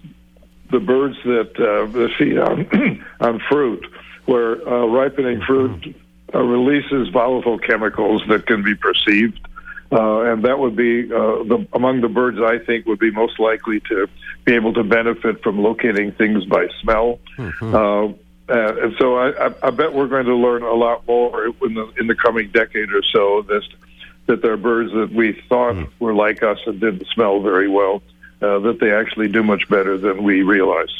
the 0.70 0.80
birds 0.80 1.16
that 1.24 1.52
uh, 1.60 2.08
feed 2.16 2.38
on 2.38 3.04
on 3.20 3.40
fruit, 3.50 3.86
where 4.24 4.66
uh, 4.66 4.86
ripening 4.86 5.42
fruit 5.42 5.94
uh, 6.34 6.42
releases 6.42 7.08
volatile 7.08 7.58
chemicals 7.58 8.22
that 8.28 8.46
can 8.46 8.62
be 8.62 8.74
perceived. 8.74 9.38
Uh, 9.92 10.22
and 10.22 10.44
that 10.44 10.58
would 10.58 10.74
be 10.74 11.04
uh, 11.04 11.44
the, 11.44 11.66
among 11.72 12.00
the 12.00 12.08
birds 12.08 12.38
I 12.40 12.58
think 12.58 12.86
would 12.86 12.98
be 12.98 13.12
most 13.12 13.38
likely 13.38 13.80
to 13.88 14.08
be 14.44 14.54
able 14.54 14.72
to 14.74 14.82
benefit 14.82 15.42
from 15.42 15.62
locating 15.62 16.10
things 16.12 16.44
by 16.44 16.66
smell. 16.82 17.20
Mm-hmm. 17.36 17.74
Uh, 17.74 18.06
uh, 18.48 18.82
and 18.82 18.94
so 18.98 19.16
I, 19.16 19.52
I, 19.62 19.70
bet 19.70 19.92
we're 19.92 20.06
going 20.08 20.26
to 20.26 20.34
learn 20.34 20.62
a 20.62 20.72
lot 20.72 21.06
more 21.06 21.46
in 21.46 21.74
the, 21.74 21.92
in 21.98 22.06
the 22.06 22.14
coming 22.14 22.50
decade 22.50 22.92
or 22.92 23.02
so 23.12 23.42
that 23.42 23.62
that 24.26 24.42
there 24.42 24.52
are 24.52 24.56
birds 24.56 24.92
that 24.92 25.12
we 25.12 25.40
thought 25.48 25.74
mm. 25.74 25.88
were 26.00 26.14
like 26.14 26.42
us 26.42 26.58
and 26.66 26.80
didn't 26.80 27.06
smell 27.14 27.40
very 27.40 27.68
well, 27.68 28.02
uh, 28.42 28.58
that 28.58 28.78
they 28.80 28.92
actually 28.92 29.28
do 29.28 29.42
much 29.42 29.68
better 29.68 29.96
than 29.96 30.22
we 30.24 30.42
realize. 30.42 30.90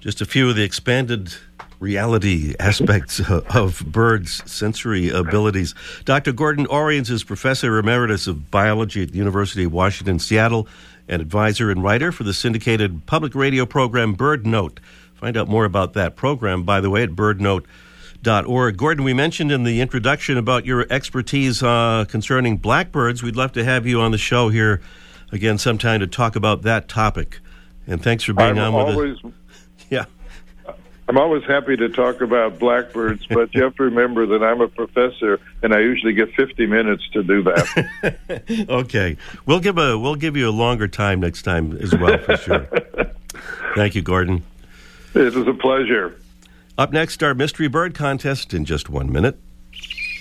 Just 0.00 0.20
a 0.20 0.26
few 0.26 0.48
of 0.48 0.56
the 0.56 0.64
expanded 0.64 1.34
reality 1.82 2.54
aspects 2.60 3.20
of 3.30 3.84
birds' 3.84 4.42
sensory 4.50 5.10
abilities. 5.10 5.74
Dr. 6.04 6.32
Gordon 6.32 6.66
Orians 6.66 7.10
is 7.10 7.24
professor 7.24 7.76
emeritus 7.76 8.26
of 8.26 8.50
biology 8.50 9.02
at 9.02 9.10
the 9.10 9.18
University 9.18 9.64
of 9.64 9.72
Washington, 9.72 10.18
Seattle, 10.18 10.68
and 11.08 11.20
advisor 11.20 11.70
and 11.70 11.82
writer 11.82 12.12
for 12.12 12.22
the 12.22 12.32
syndicated 12.32 13.04
public 13.04 13.34
radio 13.34 13.66
program 13.66 14.14
Bird 14.14 14.46
Note. 14.46 14.80
Find 15.14 15.36
out 15.36 15.48
more 15.48 15.64
about 15.64 15.92
that 15.94 16.16
program, 16.16 16.62
by 16.62 16.80
the 16.80 16.88
way, 16.88 17.02
at 17.02 17.10
birdnote.org. 17.10 18.76
Gordon, 18.76 19.04
we 19.04 19.12
mentioned 19.12 19.52
in 19.52 19.64
the 19.64 19.80
introduction 19.80 20.38
about 20.38 20.64
your 20.64 20.86
expertise 20.88 21.62
uh, 21.62 22.04
concerning 22.08 22.56
blackbirds. 22.56 23.22
We'd 23.22 23.36
love 23.36 23.52
to 23.52 23.64
have 23.64 23.86
you 23.86 24.00
on 24.00 24.12
the 24.12 24.18
show 24.18 24.48
here 24.48 24.80
again 25.32 25.58
sometime 25.58 26.00
to 26.00 26.06
talk 26.06 26.36
about 26.36 26.62
that 26.62 26.88
topic. 26.88 27.40
And 27.86 28.02
thanks 28.02 28.22
for 28.22 28.32
being 28.32 28.58
I'm 28.58 28.74
on 28.74 28.90
always, 28.92 29.22
with 29.22 29.32
us. 29.32 29.38
Yeah. 29.90 30.04
I'm 31.12 31.18
always 31.18 31.44
happy 31.44 31.76
to 31.76 31.90
talk 31.90 32.22
about 32.22 32.58
blackbirds, 32.58 33.26
but 33.26 33.54
you 33.54 33.62
have 33.64 33.76
to 33.76 33.82
remember 33.82 34.24
that 34.24 34.42
I'm 34.42 34.62
a 34.62 34.68
professor, 34.68 35.40
and 35.62 35.74
I 35.74 35.80
usually 35.80 36.14
get 36.14 36.32
50 36.32 36.64
minutes 36.64 37.06
to 37.12 37.22
do 37.22 37.42
that. 37.42 38.66
okay, 38.70 39.18
we'll 39.44 39.60
give 39.60 39.76
a 39.76 39.98
we'll 39.98 40.14
give 40.14 40.38
you 40.38 40.48
a 40.48 40.50
longer 40.50 40.88
time 40.88 41.20
next 41.20 41.42
time 41.42 41.76
as 41.76 41.94
well 41.94 42.16
for 42.16 42.38
sure. 42.38 42.60
Thank 43.74 43.94
you, 43.94 44.00
Gordon. 44.00 44.42
It 45.12 45.34
was 45.34 45.46
a 45.46 45.52
pleasure. 45.52 46.18
Up 46.78 46.92
next, 46.92 47.22
our 47.22 47.34
mystery 47.34 47.68
bird 47.68 47.94
contest 47.94 48.54
in 48.54 48.64
just 48.64 48.88
one 48.88 49.12
minute. 49.12 49.38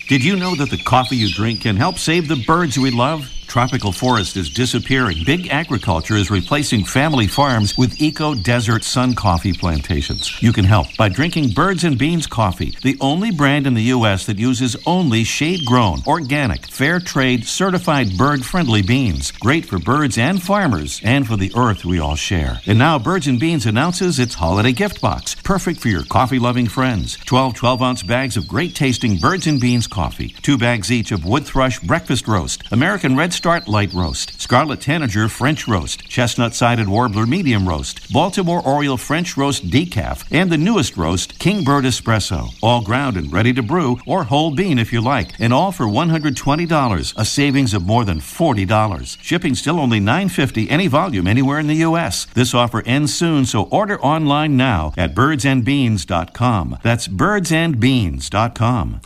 Did 0.09 0.25
you 0.25 0.35
know 0.35 0.55
that 0.55 0.71
the 0.71 0.83
coffee 0.83 1.15
you 1.15 1.33
drink 1.33 1.61
can 1.61 1.77
help 1.77 1.99
save 1.99 2.27
the 2.27 2.43
birds 2.45 2.77
we 2.77 2.91
love? 2.91 3.31
Tropical 3.51 3.91
forest 3.91 4.37
is 4.37 4.49
disappearing. 4.49 5.17
Big 5.25 5.49
agriculture 5.49 6.15
is 6.15 6.31
replacing 6.31 6.85
family 6.85 7.27
farms 7.27 7.77
with 7.77 8.01
eco 8.01 8.33
desert 8.33 8.81
sun 8.81 9.13
coffee 9.13 9.51
plantations. 9.51 10.41
You 10.41 10.53
can 10.53 10.63
help 10.63 10.87
by 10.95 11.09
drinking 11.09 11.49
Birds 11.49 11.83
and 11.83 11.97
Beans 11.97 12.27
coffee, 12.27 12.73
the 12.81 12.97
only 13.01 13.29
brand 13.29 13.67
in 13.67 13.73
the 13.73 13.91
U.S. 13.95 14.25
that 14.27 14.39
uses 14.39 14.77
only 14.85 15.25
shade 15.25 15.65
grown, 15.65 16.01
organic, 16.07 16.65
fair 16.65 17.01
trade, 17.01 17.45
certified 17.45 18.17
bird 18.17 18.45
friendly 18.45 18.81
beans. 18.81 19.31
Great 19.33 19.65
for 19.65 19.79
birds 19.79 20.17
and 20.17 20.41
farmers 20.41 21.01
and 21.03 21.27
for 21.27 21.35
the 21.35 21.51
earth 21.53 21.83
we 21.83 21.99
all 21.99 22.15
share. 22.15 22.61
And 22.65 22.79
now 22.79 22.99
Birds 22.99 23.27
and 23.27 23.37
Beans 23.37 23.65
announces 23.65 24.17
its 24.17 24.35
holiday 24.35 24.71
gift 24.71 25.01
box, 25.01 25.35
perfect 25.35 25.81
for 25.81 25.89
your 25.89 26.05
coffee 26.05 26.39
loving 26.39 26.69
friends. 26.69 27.17
12 27.25 27.55
12 27.55 27.81
ounce 27.81 28.03
bags 28.03 28.37
of 28.37 28.47
great 28.47 28.75
tasting 28.75 29.17
Birds 29.17 29.45
and 29.45 29.59
Beans 29.59 29.87
coffee, 29.87 30.29
two 30.41 30.57
bags 30.57 30.89
each 30.89 31.11
of 31.11 31.25
Wood 31.25 31.45
Thrush 31.45 31.81
breakfast 31.81 32.29
roast, 32.29 32.63
American 32.71 33.17
Red 33.17 33.33
Start 33.41 33.67
light 33.67 33.91
roast, 33.91 34.39
Scarlet 34.39 34.81
Tanager 34.81 35.27
French 35.27 35.67
roast, 35.67 36.07
Chestnut 36.07 36.53
sided 36.53 36.87
Warbler 36.87 37.25
medium 37.25 37.67
roast, 37.67 38.13
Baltimore 38.13 38.61
Oriole 38.61 38.97
French 38.97 39.35
roast 39.35 39.67
decaf, 39.71 40.23
and 40.29 40.51
the 40.51 40.59
newest 40.59 40.95
roast, 40.95 41.39
Kingbird 41.39 41.83
Espresso. 41.85 42.53
All 42.61 42.81
ground 42.83 43.17
and 43.17 43.33
ready 43.33 43.51
to 43.53 43.63
brew, 43.63 43.97
or 44.05 44.25
whole 44.25 44.51
bean 44.51 44.77
if 44.77 44.93
you 44.93 45.01
like, 45.01 45.31
and 45.39 45.51
all 45.51 45.71
for 45.71 45.87
$120, 45.87 47.13
a 47.17 47.25
savings 47.25 47.73
of 47.73 47.83
more 47.83 48.05
than 48.05 48.19
$40. 48.19 49.17
Shipping 49.23 49.55
still 49.55 49.79
only 49.79 49.99
$9.50 49.99 50.67
any 50.69 50.85
volume 50.85 51.25
anywhere 51.25 51.57
in 51.57 51.65
the 51.65 51.77
U.S. 51.77 52.25
This 52.35 52.53
offer 52.53 52.83
ends 52.85 53.11
soon, 53.11 53.45
so 53.45 53.63
order 53.63 53.99
online 54.01 54.55
now 54.55 54.93
at 54.95 55.15
birdsandbeans.com. 55.15 56.77
That's 56.83 57.07
birdsandbeans.com. 57.07 59.01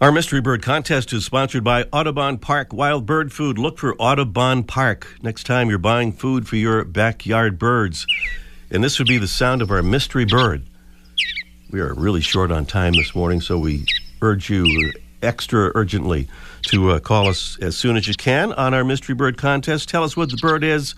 Our 0.00 0.12
Mystery 0.12 0.40
Bird 0.40 0.62
contest 0.62 1.12
is 1.12 1.26
sponsored 1.26 1.62
by 1.62 1.84
Audubon 1.92 2.38
Park 2.38 2.72
Wild 2.72 3.04
Bird 3.04 3.34
Food. 3.34 3.58
Look 3.58 3.76
for 3.76 3.94
Audubon 3.96 4.62
Park 4.62 5.14
next 5.20 5.44
time 5.44 5.68
you're 5.68 5.76
buying 5.76 6.10
food 6.10 6.48
for 6.48 6.56
your 6.56 6.86
backyard 6.86 7.58
birds. 7.58 8.06
And 8.70 8.82
this 8.82 8.98
would 8.98 9.08
be 9.08 9.18
the 9.18 9.28
sound 9.28 9.60
of 9.60 9.70
our 9.70 9.82
mystery 9.82 10.24
bird. 10.24 10.64
We 11.70 11.80
are 11.80 11.92
really 11.92 12.22
short 12.22 12.50
on 12.50 12.64
time 12.64 12.94
this 12.94 13.14
morning, 13.14 13.42
so 13.42 13.58
we 13.58 13.84
urge 14.22 14.48
you 14.48 14.90
extra 15.20 15.70
urgently 15.74 16.28
to 16.68 16.92
uh, 16.92 17.00
call 17.00 17.28
us 17.28 17.58
as 17.60 17.76
soon 17.76 17.98
as 17.98 18.08
you 18.08 18.14
can 18.14 18.54
on 18.54 18.72
our 18.72 18.84
Mystery 18.84 19.14
Bird 19.14 19.36
contest. 19.36 19.90
Tell 19.90 20.02
us 20.02 20.16
what 20.16 20.30
the 20.30 20.38
bird 20.38 20.64
is 20.64 20.94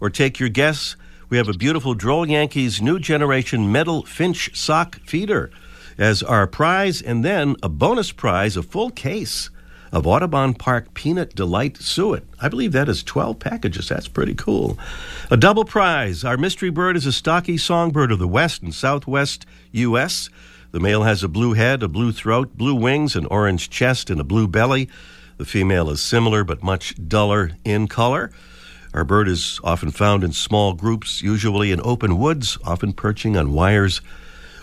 or 0.00 0.08
take 0.08 0.40
your 0.40 0.48
guess. 0.48 0.96
We 1.28 1.36
have 1.36 1.50
a 1.50 1.52
beautiful 1.52 1.92
Droll 1.92 2.26
Yankees 2.26 2.80
new 2.80 3.00
generation 3.00 3.70
metal 3.70 4.06
finch 4.06 4.58
sock 4.58 4.96
feeder 5.00 5.50
as 5.98 6.22
our 6.22 6.46
prize, 6.46 7.00
and 7.00 7.24
then 7.24 7.56
a 7.62 7.68
bonus 7.68 8.12
prize, 8.12 8.56
a 8.56 8.62
full 8.62 8.90
case 8.90 9.50
of 9.92 10.06
Audubon 10.06 10.54
Park 10.54 10.94
Peanut 10.94 11.34
Delight 11.34 11.78
Suet. 11.78 12.24
I 12.40 12.48
believe 12.48 12.72
that 12.72 12.88
is 12.88 13.02
12 13.02 13.38
packages. 13.38 13.88
That's 13.88 14.08
pretty 14.08 14.34
cool. 14.34 14.78
A 15.30 15.36
double 15.36 15.64
prize. 15.64 16.24
Our 16.24 16.36
mystery 16.36 16.70
bird 16.70 16.96
is 16.96 17.06
a 17.06 17.12
stocky 17.12 17.56
songbird 17.56 18.12
of 18.12 18.18
the 18.18 18.28
west 18.28 18.62
and 18.62 18.74
southwest 18.74 19.46
U.S. 19.72 20.28
The 20.72 20.80
male 20.80 21.04
has 21.04 21.22
a 21.22 21.28
blue 21.28 21.54
head, 21.54 21.82
a 21.82 21.88
blue 21.88 22.12
throat, 22.12 22.56
blue 22.56 22.74
wings, 22.74 23.16
an 23.16 23.26
orange 23.26 23.70
chest, 23.70 24.10
and 24.10 24.20
a 24.20 24.24
blue 24.24 24.48
belly. 24.48 24.88
The 25.38 25.44
female 25.44 25.90
is 25.90 26.02
similar 26.02 26.44
but 26.44 26.62
much 26.62 26.94
duller 27.08 27.52
in 27.64 27.88
color. 27.88 28.32
Our 28.92 29.04
bird 29.04 29.28
is 29.28 29.60
often 29.62 29.90
found 29.90 30.24
in 30.24 30.32
small 30.32 30.72
groups, 30.72 31.22
usually 31.22 31.70
in 31.70 31.80
open 31.84 32.18
woods, 32.18 32.58
often 32.64 32.92
perching 32.92 33.36
on 33.36 33.52
wires 33.52 34.00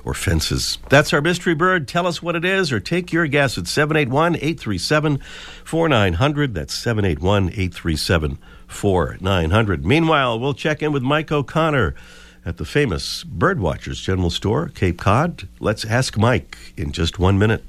or 0.05 0.13
fences. 0.13 0.77
That's 0.89 1.13
our 1.13 1.21
mystery 1.21 1.55
bird. 1.55 1.87
Tell 1.87 2.07
us 2.07 2.21
what 2.21 2.35
it 2.35 2.45
is 2.45 2.71
or 2.71 2.79
take 2.79 3.11
your 3.11 3.27
guess 3.27 3.57
at 3.57 3.67
781 3.67 4.35
837 4.35 5.19
4900. 5.63 6.53
That's 6.53 6.73
781 6.73 7.49
837 7.49 8.37
4900. 8.67 9.85
Meanwhile, 9.85 10.39
we'll 10.39 10.53
check 10.53 10.81
in 10.81 10.91
with 10.91 11.03
Mike 11.03 11.31
O'Connor 11.31 11.95
at 12.45 12.57
the 12.57 12.65
famous 12.65 13.23
Birdwatchers 13.23 14.01
General 14.01 14.29
Store, 14.29 14.69
Cape 14.69 14.99
Cod. 14.99 15.47
Let's 15.59 15.85
ask 15.85 16.17
Mike 16.17 16.57
in 16.75 16.91
just 16.91 17.19
one 17.19 17.39
minute. 17.39 17.63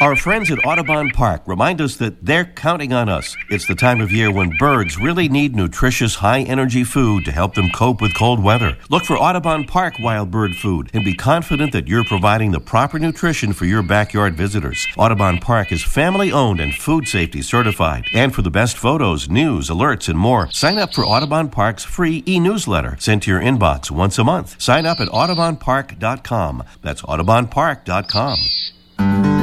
Our 0.00 0.14
friends 0.14 0.48
at 0.52 0.64
Audubon 0.64 1.10
Park 1.10 1.42
remind 1.46 1.80
us 1.80 1.96
that 1.96 2.24
they're 2.24 2.44
counting 2.44 2.92
on 2.92 3.08
us. 3.08 3.34
It's 3.50 3.66
the 3.66 3.74
time 3.74 4.00
of 4.00 4.12
year 4.12 4.32
when 4.32 4.52
birds 4.56 4.96
really 4.96 5.28
need 5.28 5.56
nutritious, 5.56 6.14
high 6.14 6.42
energy 6.42 6.84
food 6.84 7.24
to 7.24 7.32
help 7.32 7.54
them 7.54 7.68
cope 7.70 8.00
with 8.00 8.14
cold 8.14 8.40
weather. 8.40 8.78
Look 8.90 9.04
for 9.04 9.18
Audubon 9.18 9.64
Park 9.64 9.94
wild 9.98 10.30
bird 10.30 10.54
food 10.54 10.88
and 10.94 11.04
be 11.04 11.14
confident 11.14 11.72
that 11.72 11.88
you're 11.88 12.04
providing 12.04 12.52
the 12.52 12.60
proper 12.60 13.00
nutrition 13.00 13.52
for 13.52 13.64
your 13.64 13.82
backyard 13.82 14.36
visitors. 14.36 14.86
Audubon 14.96 15.38
Park 15.38 15.72
is 15.72 15.82
family 15.82 16.30
owned 16.30 16.60
and 16.60 16.76
food 16.76 17.08
safety 17.08 17.42
certified. 17.42 18.04
And 18.14 18.32
for 18.32 18.42
the 18.42 18.52
best 18.52 18.78
photos, 18.78 19.28
news, 19.28 19.68
alerts, 19.68 20.08
and 20.08 20.16
more, 20.16 20.48
sign 20.52 20.78
up 20.78 20.94
for 20.94 21.04
Audubon 21.04 21.48
Park's 21.48 21.82
free 21.82 22.22
e 22.24 22.38
newsletter 22.38 22.94
sent 23.00 23.24
to 23.24 23.32
your 23.32 23.40
inbox 23.40 23.90
once 23.90 24.16
a 24.16 24.22
month. 24.22 24.62
Sign 24.62 24.86
up 24.86 25.00
at 25.00 25.08
audubonpark.com. 25.08 26.62
That's 26.82 27.02
audubonpark.com. 27.02 29.37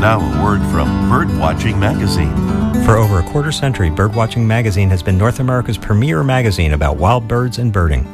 Now, 0.00 0.18
a 0.20 0.44
word 0.44 0.60
from 0.72 0.88
Birdwatching 1.10 1.78
Magazine. 1.78 2.34
For 2.84 2.96
over 2.96 3.20
a 3.20 3.22
quarter 3.30 3.52
century, 3.52 3.88
Birdwatching 3.88 4.44
Magazine 4.44 4.90
has 4.90 5.02
been 5.02 5.16
North 5.16 5.38
America's 5.38 5.78
premier 5.78 6.24
magazine 6.24 6.72
about 6.72 6.96
wild 6.96 7.28
birds 7.28 7.58
and 7.58 7.72
birding. 7.72 8.04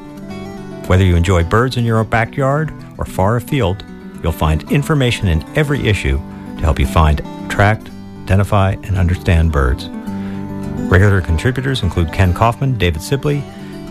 Whether 0.86 1.04
you 1.04 1.16
enjoy 1.16 1.44
birds 1.44 1.76
in 1.76 1.84
your 1.84 2.04
backyard 2.04 2.72
or 2.98 3.04
far 3.04 3.36
afield, 3.36 3.84
you'll 4.22 4.32
find 4.32 4.70
information 4.70 5.28
in 5.28 5.42
every 5.56 5.86
issue 5.86 6.18
to 6.18 6.60
help 6.60 6.78
you 6.78 6.86
find, 6.86 7.22
track, 7.50 7.80
identify, 8.24 8.72
and 8.72 8.98
understand 8.98 9.52
birds. 9.52 9.88
Regular 10.90 11.20
contributors 11.20 11.82
include 11.82 12.12
Kenn 12.12 12.34
Kaufman, 12.34 12.76
David 12.76 13.00
Sibley, 13.00 13.42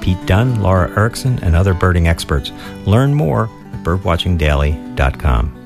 Pete 0.02 0.24
Dunne, 0.26 0.62
Laura 0.62 0.90
Erickson, 0.98 1.40
and 1.44 1.56
other 1.56 1.74
birding 1.74 2.08
experts. 2.08 2.52
Learn 2.86 3.14
more 3.14 3.46
at 3.74 3.84
birdwatchingdaily.com. 3.84 5.57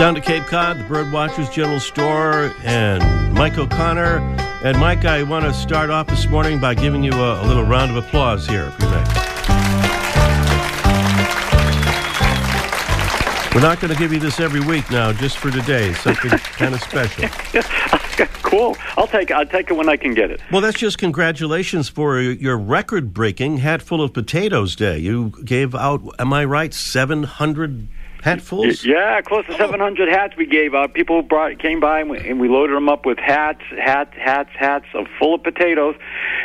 Down 0.00 0.14
to 0.14 0.20
Cape 0.22 0.44
Cod, 0.44 0.78
the 0.78 0.84
Birdwatchers 0.84 1.52
General 1.52 1.78
Store, 1.78 2.54
and 2.64 3.34
Mike 3.34 3.58
O'Connor. 3.58 4.20
And 4.64 4.78
Mike, 4.78 5.04
I 5.04 5.22
want 5.24 5.44
to 5.44 5.52
start 5.52 5.90
off 5.90 6.06
this 6.06 6.26
morning 6.26 6.58
by 6.58 6.74
giving 6.74 7.04
you 7.04 7.12
a, 7.12 7.42
a 7.42 7.46
little 7.46 7.64
round 7.64 7.90
of 7.90 8.02
applause 8.02 8.46
here, 8.46 8.72
if 8.72 8.82
you 8.82 8.88
may. 8.88 9.04
We're 13.54 13.60
not 13.60 13.78
going 13.78 13.92
to 13.92 13.98
give 13.98 14.10
you 14.10 14.18
this 14.18 14.40
every 14.40 14.60
week 14.60 14.90
now, 14.90 15.12
just 15.12 15.36
for 15.36 15.50
today. 15.50 15.92
Something 15.92 16.30
kind 16.56 16.74
of 16.74 16.80
special. 16.80 17.28
cool. 18.42 18.78
I'll 18.96 19.06
take 19.06 19.30
it. 19.30 19.34
I'll 19.34 19.44
take 19.44 19.70
it 19.70 19.74
when 19.74 19.90
I 19.90 19.98
can 19.98 20.14
get 20.14 20.30
it. 20.30 20.40
Well, 20.50 20.62
that's 20.62 20.78
just 20.78 20.96
congratulations 20.96 21.90
for 21.90 22.18
your 22.18 22.56
record-breaking 22.56 23.58
Hatful 23.58 24.02
of 24.02 24.14
Potatoes 24.14 24.74
Day. 24.74 24.96
You 24.96 25.34
gave 25.44 25.74
out, 25.74 26.00
am 26.18 26.32
I 26.32 26.46
right, 26.46 26.72
700 26.72 27.88
hatfuls? 28.22 28.84
Yeah, 28.84 29.20
close 29.22 29.46
to 29.46 29.56
700 29.56 30.08
hats 30.08 30.34
we 30.36 30.46
gave 30.46 30.74
out. 30.74 30.94
People 30.94 31.22
brought 31.22 31.58
came 31.58 31.80
by 31.80 32.00
and 32.00 32.10
we, 32.10 32.18
and 32.18 32.40
we 32.40 32.48
loaded 32.48 32.76
them 32.76 32.88
up 32.88 33.06
with 33.06 33.18
hats, 33.18 33.62
hats, 33.78 34.14
hats, 34.16 34.50
hats 34.58 34.86
of 34.94 35.06
full 35.18 35.34
of 35.34 35.42
potatoes. 35.42 35.94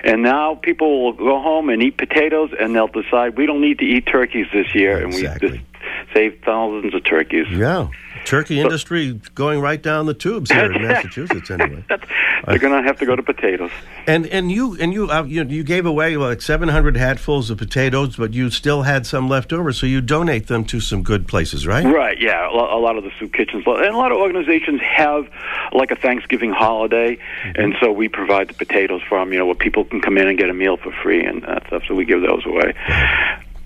And 0.03 0.23
now 0.23 0.55
people 0.55 1.03
will 1.03 1.13
go 1.13 1.41
home 1.41 1.69
and 1.69 1.81
eat 1.81 1.97
potatoes, 1.97 2.51
and 2.59 2.75
they'll 2.75 2.87
decide 2.87 3.37
we 3.37 3.45
don't 3.45 3.61
need 3.61 3.79
to 3.79 3.85
eat 3.85 4.05
turkeys 4.05 4.47
this 4.53 4.73
year, 4.75 5.05
Exactly. 5.05 5.47
and 5.49 5.57
we 5.57 5.63
just 5.63 6.13
saved 6.13 6.43
thousands 6.45 6.93
of 6.93 7.03
turkeys. 7.03 7.47
Yeah. 7.49 7.87
Turkey 8.25 8.59
industry 8.59 9.19
going 9.35 9.61
right 9.61 9.81
down 9.81 10.05
the 10.05 10.13
tubes 10.13 10.51
here 10.51 10.71
in 10.71 10.81
Massachusetts, 10.87 11.49
anyway. 11.51 11.83
They're 12.47 12.59
going 12.59 12.79
to 12.79 12.87
have 12.87 12.99
to 12.99 13.05
go 13.05 13.15
to 13.15 13.23
potatoes. 13.23 13.71
And 14.07 14.27
and 14.27 14.51
you 14.51 14.77
and 14.79 14.93
you 14.93 15.09
uh, 15.09 15.23
you, 15.23 15.43
you 15.45 15.63
gave 15.63 15.85
away 15.87 16.15
like 16.17 16.41
700 16.41 16.95
hatfuls 16.95 17.49
of 17.49 17.57
potatoes, 17.57 18.17
but 18.17 18.33
you 18.33 18.49
still 18.51 18.83
had 18.83 19.07
some 19.07 19.27
left 19.29 19.51
over, 19.51 19.71
so 19.73 19.85
you 19.87 19.99
donate 20.01 20.47
them 20.47 20.63
to 20.65 20.79
some 20.79 21.01
good 21.01 21.27
places, 21.27 21.65
right? 21.65 21.85
Right, 21.85 22.19
yeah. 22.21 22.47
A 22.47 22.51
a 22.51 22.79
lot 22.79 22.97
of 22.97 23.03
the 23.03 23.11
soup 23.19 23.33
kitchens 23.33 23.63
and 23.65 23.85
a 23.85 23.97
lot 23.97 24.11
of 24.11 24.17
organizations 24.19 24.79
have 24.81 25.27
like 25.71 25.89
a 25.91 25.95
Thanksgiving 25.95 26.51
holiday, 26.51 27.15
Mm-hmm. 27.15 27.61
and 27.61 27.75
so 27.81 27.91
we 27.91 28.07
provide 28.09 28.47
the 28.49 28.53
potatoes 28.53 29.01
for 29.07 29.19
them. 29.19 29.31
You 29.33 29.39
know, 29.39 29.45
where 29.47 29.55
people 29.55 29.83
can 29.85 30.01
come 30.01 30.17
in 30.17 30.27
and 30.27 30.37
get 30.37 30.49
a 30.49 30.53
meal 30.53 30.77
for 30.77 30.91
free 30.91 31.23
and 31.23 31.41
that 31.43 31.65
stuff. 31.67 31.83
So 31.87 31.95
we 31.95 32.05
give 32.05 32.21
those 32.21 32.45
away. 32.45 32.73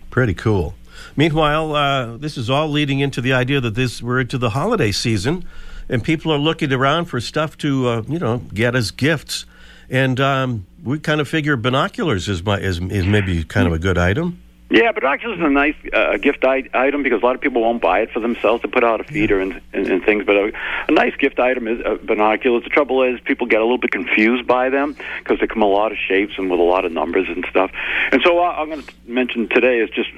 Pretty 0.09 0.33
cool. 0.33 0.73
Meanwhile, 1.19 1.75
uh, 1.75 2.15
this 2.15 2.37
is 2.37 2.49
all 2.49 2.69
leading 2.69 3.01
into 3.01 3.19
the 3.19 3.33
idea 3.33 3.59
that 3.59 3.75
this 3.75 4.01
we're 4.01 4.21
into 4.21 4.37
the 4.37 4.51
holiday 4.51 4.93
season, 4.93 5.43
and 5.89 6.01
people 6.01 6.31
are 6.31 6.37
looking 6.37 6.71
around 6.71 7.07
for 7.07 7.19
stuff 7.19 7.57
to 7.57 7.87
uh, 7.89 8.03
you 8.07 8.19
know 8.19 8.37
get 8.53 8.73
as 8.73 8.91
gifts, 8.91 9.45
and 9.89 10.17
um, 10.21 10.65
we 10.81 10.97
kind 10.97 11.19
of 11.19 11.27
figure 11.27 11.57
binoculars 11.57 12.29
is 12.29 12.41
my 12.41 12.57
is, 12.57 12.79
is 12.79 13.05
maybe 13.05 13.43
kind 13.43 13.67
of 13.67 13.73
a 13.73 13.79
good 13.79 13.97
item. 13.97 14.41
Yeah, 14.71 14.91
but 14.91 15.01
binoculars 15.01 15.39
is 15.39 15.43
a 15.43 15.49
nice 15.49 15.75
uh, 15.91 16.17
gift 16.17 16.45
I- 16.45 16.69
item 16.75 17.01
because 17.01 17.23
a 17.23 17.25
lot 17.25 17.33
of 17.33 17.41
people 17.41 17.63
won't 17.63 17.81
buy 17.81 18.01
it 18.01 18.11
for 18.11 18.19
themselves 18.19 18.61
to 18.61 18.67
put 18.67 18.83
out 18.83 19.01
a 19.01 19.03
feeder 19.03 19.39
and, 19.39 19.59
and, 19.73 19.87
and 19.87 20.03
things. 20.03 20.25
But 20.25 20.35
a, 20.35 20.51
a 20.87 20.91
nice 20.91 21.15
gift 21.15 21.39
item 21.39 21.67
is 21.67 21.83
uh, 21.83 21.95
binoculars. 22.03 22.63
The 22.63 22.69
trouble 22.69 23.01
is 23.01 23.19
people 23.21 23.47
get 23.47 23.61
a 23.61 23.63
little 23.63 23.79
bit 23.79 23.89
confused 23.89 24.45
by 24.45 24.69
them 24.69 24.95
because 25.23 25.39
they 25.39 25.47
come 25.47 25.63
a 25.63 25.67
lot 25.67 25.91
of 25.91 25.97
shapes 25.97 26.33
and 26.37 26.51
with 26.51 26.59
a 26.59 26.63
lot 26.63 26.85
of 26.85 26.91
numbers 26.91 27.27
and 27.29 27.45
stuff. 27.49 27.71
And 28.11 28.21
so 28.23 28.35
what 28.35 28.59
I'm 28.59 28.69
going 28.69 28.83
to 28.83 28.93
mention 29.07 29.49
today 29.49 29.79
is 29.79 29.89
just 29.89 30.09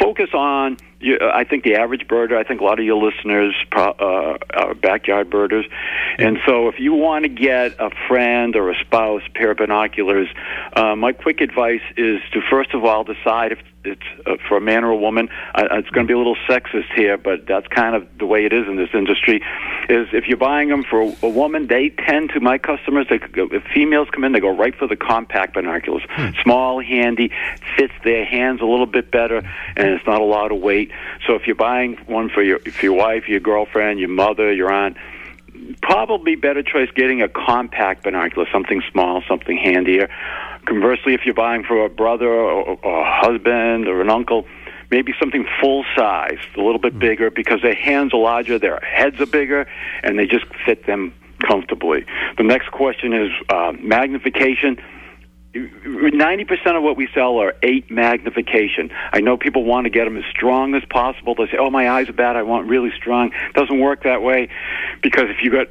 focus 0.00 0.30
on 0.32 0.78
you, 1.00 1.18
I 1.20 1.44
think 1.44 1.64
the 1.64 1.76
average 1.76 2.06
birder, 2.08 2.36
I 2.36 2.42
think 2.42 2.60
a 2.60 2.64
lot 2.64 2.78
of 2.78 2.84
your 2.84 3.02
listeners 3.02 3.54
pro, 3.70 3.90
uh, 3.90 4.38
are 4.54 4.74
backyard 4.74 5.30
birders. 5.30 5.66
And 6.18 6.38
so 6.46 6.68
if 6.68 6.76
you 6.78 6.92
want 6.92 7.24
to 7.24 7.28
get 7.28 7.76
a 7.78 7.90
friend 8.08 8.56
or 8.56 8.70
a 8.70 8.74
spouse 8.80 9.22
a 9.26 9.30
pair 9.30 9.52
of 9.52 9.58
binoculars, 9.58 10.28
uh, 10.74 10.96
my 10.96 11.12
quick 11.12 11.40
advice 11.40 11.82
is 11.96 12.20
to 12.32 12.40
first 12.50 12.74
of 12.74 12.84
all 12.84 13.04
decide 13.04 13.52
if 13.52 13.58
it's 13.84 14.02
uh, 14.26 14.36
for 14.48 14.56
a 14.56 14.60
man 14.60 14.84
or 14.84 14.90
a 14.90 14.96
woman. 14.96 15.28
Uh, 15.54 15.64
it's 15.72 15.88
going 15.90 16.06
to 16.06 16.10
be 16.10 16.14
a 16.14 16.18
little 16.18 16.36
sexist 16.48 16.92
here, 16.94 17.16
but 17.16 17.46
that's 17.46 17.66
kind 17.68 17.94
of 17.94 18.06
the 18.18 18.26
way 18.26 18.44
it 18.44 18.52
is 18.52 18.66
in 18.66 18.76
this 18.76 18.90
industry. 18.92 19.40
Is 19.88 20.08
if 20.12 20.26
you're 20.26 20.36
buying 20.36 20.68
them 20.68 20.84
for 20.84 21.02
a, 21.02 21.16
a 21.22 21.28
woman, 21.28 21.66
they 21.66 21.90
tend 21.90 22.30
to 22.30 22.40
my 22.40 22.58
customers. 22.58 23.06
They, 23.08 23.20
if 23.34 23.62
females 23.74 24.08
come 24.12 24.24
in, 24.24 24.32
they 24.32 24.40
go 24.40 24.54
right 24.54 24.74
for 24.74 24.86
the 24.86 24.96
compact 24.96 25.54
binoculars, 25.54 26.02
small, 26.42 26.82
handy, 26.82 27.30
fits 27.76 27.94
their 28.04 28.24
hands 28.24 28.60
a 28.60 28.66
little 28.66 28.86
bit 28.86 29.10
better, 29.10 29.38
and 29.38 29.88
it's 29.88 30.06
not 30.06 30.20
a 30.20 30.24
lot 30.24 30.52
of 30.52 30.60
weight. 30.60 30.87
So 31.26 31.34
if 31.34 31.46
you're 31.46 31.56
buying 31.56 31.96
one 32.06 32.28
for 32.28 32.42
your 32.42 32.58
for 32.58 32.84
your 32.84 32.94
wife, 32.94 33.28
your 33.28 33.40
girlfriend, 33.40 34.00
your 34.00 34.08
mother, 34.08 34.52
your 34.52 34.72
aunt 34.72 34.96
probably 35.82 36.34
better 36.36 36.62
choice 36.62 36.88
getting 36.94 37.22
a 37.22 37.28
compact 37.28 38.04
binocular, 38.04 38.46
something 38.52 38.82
small, 38.90 39.22
something 39.28 39.56
handier. 39.56 40.08
Conversely, 40.66 41.14
if 41.14 41.22
you're 41.24 41.34
buying 41.34 41.64
for 41.64 41.84
a 41.84 41.88
brother 41.88 42.28
or, 42.28 42.78
or 42.82 43.00
a 43.00 43.20
husband 43.20 43.88
or 43.88 44.00
an 44.00 44.10
uncle, 44.10 44.46
maybe 44.90 45.14
something 45.18 45.46
full 45.60 45.84
size, 45.96 46.38
a 46.56 46.60
little 46.60 46.78
bit 46.78 46.98
bigger, 46.98 47.30
because 47.30 47.60
their 47.62 47.74
hands 47.74 48.12
are 48.14 48.20
larger, 48.20 48.58
their 48.58 48.80
heads 48.80 49.20
are 49.20 49.26
bigger, 49.26 49.66
and 50.02 50.18
they 50.18 50.26
just 50.26 50.46
fit 50.64 50.86
them 50.86 51.12
comfortably. 51.46 52.04
The 52.36 52.42
next 52.42 52.70
question 52.70 53.12
is 53.12 53.30
uh, 53.48 53.72
magnification. 53.78 54.78
90% 55.58 56.76
of 56.76 56.82
what 56.82 56.96
we 56.96 57.08
sell 57.14 57.38
are 57.38 57.54
8 57.62 57.90
magnification. 57.90 58.90
I 59.12 59.20
know 59.20 59.36
people 59.36 59.64
want 59.64 59.84
to 59.84 59.90
get 59.90 60.04
them 60.04 60.16
as 60.16 60.24
strong 60.30 60.74
as 60.74 60.82
possible. 60.88 61.34
They 61.34 61.46
say, 61.46 61.58
oh, 61.58 61.70
my 61.70 61.90
eyes 61.90 62.08
are 62.08 62.14
bad. 62.14 62.36
I 62.36 62.42
want 62.42 62.68
really 62.68 62.92
strong. 62.96 63.32
doesn't 63.54 63.78
work 63.78 64.04
that 64.04 64.22
way 64.22 64.48
because 65.02 65.24
if 65.28 65.42
you 65.42 65.50
got 65.50 65.68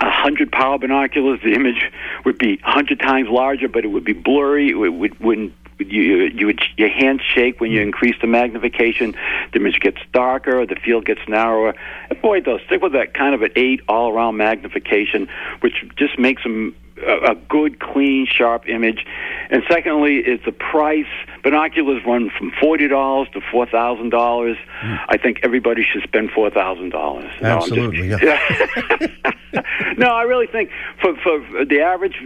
a 0.00 0.10
hundred 0.10 0.50
power 0.50 0.78
binoculars, 0.78 1.40
the 1.42 1.54
image 1.54 1.90
would 2.24 2.38
be 2.38 2.60
a 2.64 2.70
hundred 2.70 3.00
times 3.00 3.28
larger, 3.28 3.68
but 3.68 3.84
it 3.84 3.88
would 3.88 4.04
be 4.04 4.12
blurry. 4.12 4.70
It 4.70 4.74
would, 4.74 5.20
wouldn't 5.20 5.54
you, 5.78 6.30
you 6.34 6.46
would 6.46 6.60
your 6.76 6.88
hands 6.88 7.20
shake 7.34 7.60
when 7.60 7.70
you 7.70 7.80
mm. 7.80 7.84
increase 7.84 8.14
the 8.20 8.26
magnification. 8.26 9.14
The 9.52 9.60
image 9.60 9.80
gets 9.80 9.98
darker, 10.12 10.66
the 10.66 10.76
field 10.76 11.04
gets 11.04 11.20
narrower. 11.28 11.74
Avoid 12.10 12.44
those. 12.44 12.60
Stick 12.66 12.82
with 12.82 12.92
that 12.92 13.14
kind 13.14 13.34
of 13.34 13.42
an 13.42 13.50
eight 13.56 13.80
all 13.88 14.10
around 14.10 14.36
magnification, 14.36 15.28
which 15.60 15.84
just 15.96 16.18
makes 16.18 16.42
them 16.42 16.74
a, 17.02 17.34
good, 17.48 17.80
clean, 17.80 18.26
sharp 18.26 18.68
image. 18.68 19.04
And 19.50 19.62
secondly, 19.68 20.16
is 20.16 20.40
the 20.44 20.52
price. 20.52 21.06
Binoculars 21.42 22.02
run 22.06 22.30
from 22.36 22.52
forty 22.60 22.88
dollars 22.88 23.28
to 23.34 23.40
four 23.52 23.66
thousand 23.66 24.10
dollars. 24.10 24.56
Hmm. 24.80 24.94
I 25.08 25.18
think 25.18 25.40
everybody 25.42 25.84
should 25.84 26.02
spend 26.02 26.30
four 26.30 26.50
thousand 26.50 26.90
dollars. 26.90 27.30
Absolutely, 27.40 28.08
no, 29.98 30.08
I 30.08 30.22
really 30.22 30.46
think 30.46 30.70
for 31.00 31.14
for 31.16 31.64
the 31.64 31.80
average 31.80 32.16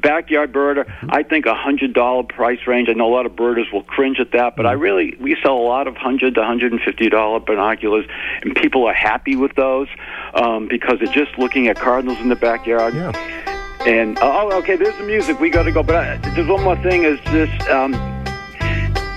backyard 0.00 0.52
birder, 0.52 0.86
hmm. 0.86 1.10
I 1.10 1.24
think 1.24 1.46
a 1.46 1.54
hundred 1.54 1.92
dollar 1.92 2.22
price 2.22 2.60
range. 2.66 2.88
I 2.88 2.92
know 2.92 3.08
a 3.08 3.14
lot 3.14 3.26
of 3.26 3.34
birders 3.34 3.66
will 3.72 3.82
cringe 3.82 4.20
at 4.20 4.30
that, 4.32 4.54
but 4.56 4.66
I 4.66 4.74
hmm. 4.74 4.80
really 4.80 5.16
we 5.20 5.36
sell 5.42 5.56
a 5.56 5.66
lot 5.66 5.88
of 5.88 5.96
hundred 5.96 6.36
to 6.36 6.44
hundred 6.44 6.72
and 6.72 6.80
fifty 6.80 7.08
dollar 7.08 7.40
binoculars, 7.40 8.06
and 8.42 8.54
people 8.54 8.86
are 8.86 8.94
happy 8.94 9.34
with 9.34 9.54
those 9.56 9.88
um, 10.34 10.68
because 10.68 10.98
they're 11.00 11.12
just 11.12 11.36
looking 11.38 11.66
at 11.66 11.76
cardinals 11.76 12.18
in 12.20 12.28
the 12.28 12.36
backyard. 12.36 12.94
Yeah. 12.94 13.43
And 13.86 14.18
oh, 14.22 14.50
okay, 14.58 14.76
there's 14.76 14.96
the 14.96 15.04
music. 15.04 15.40
We 15.40 15.50
got 15.50 15.64
to 15.64 15.72
go. 15.72 15.82
But 15.82 15.96
uh, 15.96 16.34
there's 16.34 16.48
one 16.48 16.62
more 16.62 16.76
thing. 16.76 17.04
Is 17.04 17.20
this 17.24 17.50
um, 17.68 17.92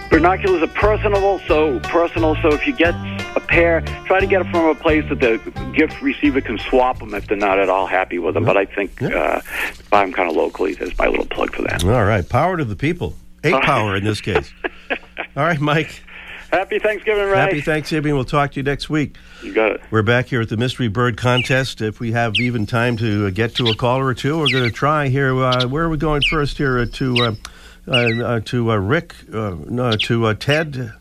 binoculars 0.09 0.61
are 0.61 0.67
personal? 0.67 1.39
So 1.47 1.79
personal. 1.81 2.35
So 2.41 2.49
if 2.49 2.67
you 2.67 2.75
get 2.75 2.93
a 3.35 3.39
pair, 3.39 3.81
try 4.05 4.19
to 4.19 4.27
get 4.27 4.41
it 4.41 4.51
from 4.51 4.65
a 4.65 4.75
place 4.75 5.07
that 5.09 5.19
the 5.21 5.37
gift 5.75 6.01
receiver 6.01 6.41
can 6.41 6.57
swap 6.57 6.99
them 6.99 7.13
if 7.13 7.27
they're 7.27 7.37
not 7.37 7.59
at 7.59 7.69
all 7.69 7.87
happy 7.87 8.19
with 8.19 8.33
them. 8.33 8.43
But 8.43 8.57
I 8.57 8.65
think 8.65 9.01
uh, 9.01 9.41
buy 9.89 10.03
them 10.03 10.13
kind 10.13 10.29
of 10.29 10.35
locally. 10.35 10.73
There's 10.73 10.97
my 10.97 11.07
little 11.07 11.27
plug 11.27 11.55
for 11.55 11.61
that. 11.61 11.83
All 11.83 12.05
right. 12.05 12.27
Power 12.27 12.57
to 12.57 12.65
the 12.65 12.75
people. 12.75 13.15
Eight 13.43 13.61
power 13.61 13.95
in 13.95 14.03
this 14.03 14.19
case. 14.19 14.51
All 15.37 15.43
right, 15.43 15.59
Mike. 15.59 16.01
Happy 16.51 16.79
Thanksgiving, 16.79 17.25
Ray. 17.25 17.35
Happy 17.37 17.61
Thanksgiving. 17.61 18.13
We'll 18.15 18.23
talk 18.23 18.51
to 18.51 18.59
you 18.59 18.63
next 18.63 18.89
week. 18.89 19.17
You 19.43 19.53
got 19.53 19.71
it. 19.73 19.81
We're 19.91 20.01
back 20.01 20.27
here 20.27 20.41
at 20.41 20.49
the 20.49 20.55
Mystery 20.57 20.87
Bird 20.87 21.17
Contest. 21.17 21.81
If 21.81 21.99
we 21.99 22.13
have 22.13 22.35
even 22.39 22.65
time 22.65 22.95
to 22.97 23.27
uh, 23.27 23.29
get 23.31 23.55
to 23.55 23.65
a 23.67 23.75
caller 23.75 24.05
or 24.05 24.13
two, 24.13 24.37
we're 24.39 24.51
going 24.51 24.63
to 24.63 24.71
try 24.71 25.09
here. 25.09 25.35
Uh, 25.35 25.67
where 25.67 25.83
are 25.83 25.89
we 25.89 25.97
going 25.97 26.21
first 26.29 26.57
here? 26.57 26.79
Uh, 26.79 26.85
to 26.93 27.15
uh, 27.17 27.35
uh, 27.87 27.91
uh, 28.23 28.39
to 28.45 28.71
uh, 28.71 28.75
Rick? 28.77 29.15
Uh, 29.33 29.55
no, 29.67 29.91
to 29.91 30.25
uh, 30.27 30.33
Ted. 30.35 30.93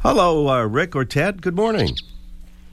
Hello, 0.00 0.48
uh, 0.48 0.64
Rick 0.66 0.94
or 0.94 1.04
Ted. 1.04 1.40
Good 1.40 1.56
morning. 1.56 1.88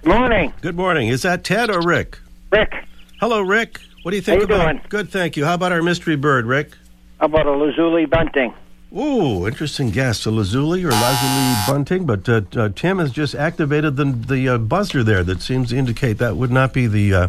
Good 0.02 0.10
Morning, 0.14 0.54
Good 0.62 0.76
morning. 0.76 1.08
Is 1.08 1.24
that 1.24 1.44
Ted 1.44 1.70
or 1.72 1.82
Rick? 1.82 2.20
Rick. 2.52 2.74
Hello, 3.20 3.42
Rick. 3.42 3.80
What 4.04 4.12
do 4.12 4.18
you 4.18 4.22
think 4.22 4.36
How 4.44 4.48
you 4.48 4.54
about? 4.56 4.72
doing? 4.74 4.82
Good, 4.90 5.10
thank 5.10 5.36
you. 5.36 5.46
How 5.46 5.56
about 5.56 5.72
our 5.72 5.82
mystery 5.82 6.16
bird, 6.16 6.46
Rick? 6.46 6.78
How 7.20 7.26
about 7.26 7.48
a 7.48 7.52
lazuli 7.52 8.06
bunting? 8.06 8.54
Ooh, 8.96 9.46
interesting 9.46 9.90
guess. 9.90 10.26
A 10.26 10.32
lazuli 10.32 10.86
or 10.86 10.92
lazuli 10.92 11.56
bunting, 11.68 12.06
but 12.06 12.30
uh, 12.30 12.42
uh, 12.56 12.70
Tim 12.74 13.00
has 13.00 13.12
just 13.12 13.36
activated 13.36 13.98
the 13.98 14.06
the 14.06 14.48
uh, 14.50 14.58
buzzer 14.58 15.04
there 15.04 15.24
that 15.24 15.42
seems 15.42 15.72
to 15.72 15.78
indicate 15.78 16.18
that 16.20 16.38
would 16.38 16.52
not 16.52 16.72
be 16.72 16.88
the 16.88 17.14
uh, 17.14 17.28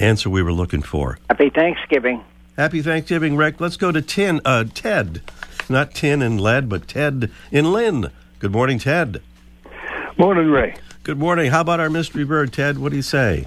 answer 0.00 0.28
we 0.28 0.42
were 0.42 0.52
looking 0.52 0.82
for. 0.82 1.18
Happy 1.30 1.50
Thanksgiving. 1.50 2.24
Happy 2.56 2.82
Thanksgiving, 2.82 3.36
Rick. 3.36 3.60
Let's 3.60 3.76
go 3.76 3.92
to 3.92 4.02
tin, 4.02 4.40
uh, 4.44 4.64
Ted. 4.74 5.22
Not 5.68 5.94
tin 5.94 6.20
and 6.20 6.40
lead, 6.40 6.68
but 6.68 6.88
Ted 6.88 7.30
in 7.52 7.72
Lynn. 7.72 8.10
Good 8.40 8.52
morning, 8.52 8.80
Ted. 8.80 9.22
Morning, 10.18 10.50
Ray. 10.50 10.74
Good 11.04 11.18
morning. 11.18 11.52
How 11.52 11.60
about 11.60 11.78
our 11.78 11.90
mystery 11.90 12.24
bird, 12.24 12.52
Ted? 12.52 12.78
What 12.78 12.90
do 12.90 12.96
you 12.96 13.02
say? 13.02 13.44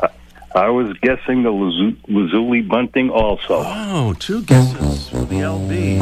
I 0.55 0.69
was 0.69 0.93
guessing 1.01 1.43
the 1.43 1.51
lazuli 1.51 2.61
bunting 2.61 3.09
also. 3.09 3.61
Oh, 3.65 4.15
two 4.19 4.41
guesses 4.43 5.09
for 5.09 5.25
the 5.25 5.35
LB. 5.35 5.99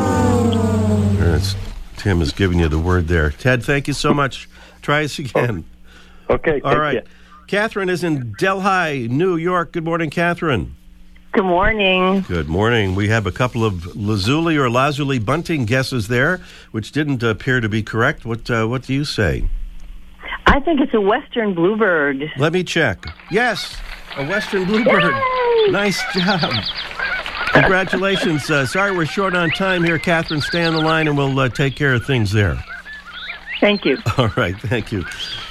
Ooh. 0.00 0.03
That's, 1.44 2.02
Tim 2.02 2.22
is 2.22 2.32
giving 2.32 2.58
you 2.58 2.68
the 2.68 2.78
word 2.78 3.08
there. 3.08 3.30
Ted, 3.30 3.62
thank 3.62 3.86
you 3.88 3.94
so 3.94 4.14
much. 4.14 4.48
Try 4.82 5.04
us 5.04 5.18
again. 5.18 5.64
Okay, 6.30 6.60
All 6.62 6.78
right. 6.78 6.94
take 6.94 7.04
right. 7.04 7.04
care. 7.04 7.04
Catherine 7.46 7.90
is 7.90 8.02
in 8.02 8.34
Delhi, 8.38 9.08
New 9.08 9.36
York. 9.36 9.72
Good 9.72 9.84
morning, 9.84 10.08
Catherine. 10.10 10.74
Good 11.32 11.44
morning. 11.44 12.22
Good 12.22 12.48
morning. 12.48 12.94
We 12.94 13.08
have 13.08 13.26
a 13.26 13.32
couple 13.32 13.64
of 13.64 13.94
lazuli 13.96 14.56
or 14.56 14.70
lazuli 14.70 15.18
bunting 15.18 15.66
guesses 15.66 16.08
there, 16.08 16.40
which 16.70 16.92
didn't 16.92 17.22
appear 17.22 17.60
to 17.60 17.68
be 17.68 17.82
correct. 17.82 18.24
What 18.24 18.48
uh, 18.50 18.66
What 18.66 18.82
do 18.84 18.94
you 18.94 19.04
say? 19.04 19.48
I 20.46 20.60
think 20.60 20.80
it's 20.80 20.94
a 20.94 21.00
western 21.00 21.54
bluebird. 21.54 22.30
Let 22.38 22.52
me 22.52 22.64
check. 22.64 23.04
Yes, 23.30 23.76
a 24.16 24.26
western 24.26 24.64
bluebird. 24.64 25.14
Nice 25.70 26.00
job. 26.14 26.52
Congratulations. 27.54 28.50
Uh, 28.50 28.66
sorry 28.66 28.90
we're 28.94 29.06
short 29.06 29.34
on 29.34 29.48
time 29.50 29.84
here, 29.84 29.98
Catherine. 29.98 30.40
Stay 30.40 30.64
on 30.64 30.74
the 30.74 30.80
line 30.80 31.06
and 31.06 31.16
we'll 31.16 31.38
uh, 31.38 31.48
take 31.48 31.76
care 31.76 31.94
of 31.94 32.04
things 32.04 32.32
there. 32.32 32.62
Thank 33.60 33.84
you. 33.84 33.96
All 34.18 34.28
right, 34.36 34.56
thank 34.60 34.90
you. 34.90 35.04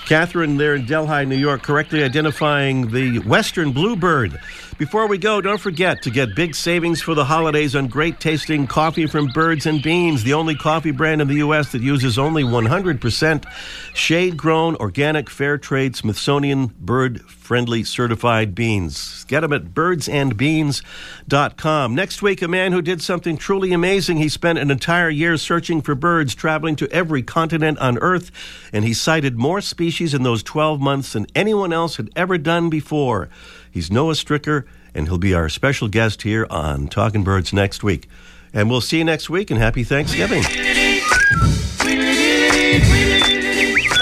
Catherine 0.06 0.58
there 0.58 0.76
in 0.76 0.86
Delhi, 0.86 1.26
New 1.26 1.38
York, 1.38 1.64
correctly 1.64 2.04
identifying 2.04 2.92
the 2.92 3.20
Western 3.20 3.72
Bluebird. 3.72 4.38
Before 4.78 5.08
we 5.08 5.18
go, 5.20 5.40
don't 5.40 5.62
forget 5.62 6.02
to 6.02 6.10
get 6.10 6.36
big 6.36 6.56
savings 6.56 7.00
for 7.00 7.14
the 7.14 7.26
holidays 7.26 7.76
on 7.76 7.86
great 7.88 8.20
tasting 8.20 8.66
coffee 8.66 9.06
from 9.06 9.28
Birds 9.28 9.68
and 9.68 9.84
Beans, 9.84 10.24
the 10.24 10.34
only 10.34 10.56
coffee 10.56 10.90
brand 10.92 11.22
in 11.22 11.28
the 11.28 11.36
U.S. 11.36 11.72
that 11.74 11.84
uses 11.84 12.18
only 12.18 12.44
100% 12.44 13.46
shade 13.94 14.36
grown, 14.36 14.76
organic, 14.78 15.30
fair 15.30 15.60
trade, 15.60 15.96
Smithsonian 15.96 16.72
bird 16.80 17.22
friendly 17.22 17.84
certified 17.84 18.56
beans. 18.56 19.26
Get 19.26 19.42
them 19.42 19.54
at 19.54 19.76
birdsandbeans.com. 19.76 21.96
Next 21.96 22.22
week, 22.22 22.42
a 22.42 22.48
man 22.48 22.72
who 22.72 22.82
did 22.82 23.02
something 23.02 23.36
truly 23.38 23.74
amazing. 23.74 24.18
He 24.18 24.30
spent 24.30 24.58
an 24.58 24.72
entire 24.72 25.10
year 25.10 25.38
searching 25.38 25.84
for 25.84 25.94
birds, 25.94 26.34
traveling 26.34 26.76
to 26.78 26.92
every 26.92 27.22
continent 27.22 27.78
on 27.78 28.00
Earth, 28.00 28.32
and 28.72 28.86
he 28.86 28.94
sighted 28.94 29.38
more 29.38 29.62
species 29.62 30.16
in 30.16 30.24
those 30.24 30.42
12 30.42 30.82
months 30.82 31.14
than 31.14 31.28
anyone 31.36 31.72
else 31.72 31.98
had 31.98 32.10
ever 32.16 32.40
done 32.40 32.72
before. 32.72 33.30
He's 33.74 33.92
Noah 33.92 34.14
Strycker, 34.14 34.64
and 34.94 35.08
he'll 35.08 35.18
be 35.18 35.34
our 35.34 35.50
special 35.50 35.88
guest 35.88 36.22
here 36.22 36.46
on 36.52 36.88
Talking 36.88 37.24
Birds 37.24 37.52
next 37.52 37.84
week. 37.84 38.08
And 38.54 38.70
we'll 38.70 38.82
see 38.82 39.00
you 39.00 39.04
next 39.04 39.32
week, 39.32 39.50
and 39.50 39.60
happy 39.60 39.84
Thanksgiving. 39.84 40.44
The 40.44 41.02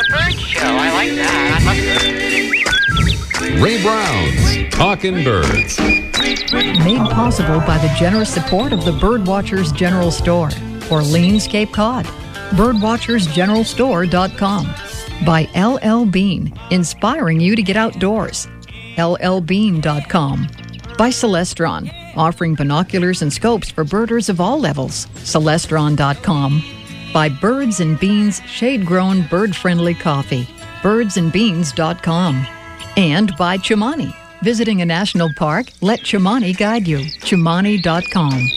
bird 0.09 0.33
show. 0.33 0.65
I 0.65 0.91
like 0.91 1.11
that. 1.15 1.55
I 1.55 1.61
love 3.55 3.63
Ray 3.63 3.81
Brown's 3.81 4.75
Talking 4.75 5.23
Birds. 5.23 5.79
Made 6.83 7.09
possible 7.09 7.61
by 7.61 7.77
the 7.77 7.87
generous 7.97 8.33
support 8.33 8.73
of 8.73 8.83
the 8.83 8.91
Birdwatchers 8.91 9.73
General 9.73 10.11
Store, 10.11 10.49
Orleans, 10.91 11.47
Cape 11.47 11.71
Cod. 11.71 12.03
Birdwatchersgeneralstore.com. 12.57 14.75
By 15.25 15.47
LL 15.55 16.05
Bean, 16.05 16.53
inspiring 16.71 17.39
you 17.39 17.55
to 17.55 17.63
get 17.63 17.77
outdoors. 17.77 18.49
LLbean.com. 18.97 20.47
By 20.97 21.09
Celestron, 21.09 21.91
offering 22.15 22.55
binoculars 22.55 23.21
and 23.21 23.31
scopes 23.31 23.71
for 23.71 23.83
birders 23.83 24.29
of 24.29 24.39
all 24.41 24.59
levels. 24.59 25.07
Celestron.com. 25.23 26.63
by 27.13 27.27
Birds 27.29 27.79
and 27.79 27.99
Beans 27.99 28.41
shade 28.41 28.85
grown 28.85 29.23
bird 29.27 29.55
friendly 29.55 29.93
coffee. 29.93 30.43
Birdsandbeans.com. 30.81 32.47
And 32.97 33.35
by 33.37 33.57
Chimani. 33.57 34.13
Visiting 34.41 34.81
a 34.81 34.85
national 34.85 35.29
park? 35.37 35.67
Let 35.81 35.99
Chimani 35.99 36.57
guide 36.57 36.87
you. 36.87 36.99
Chimani.com. 36.99 38.47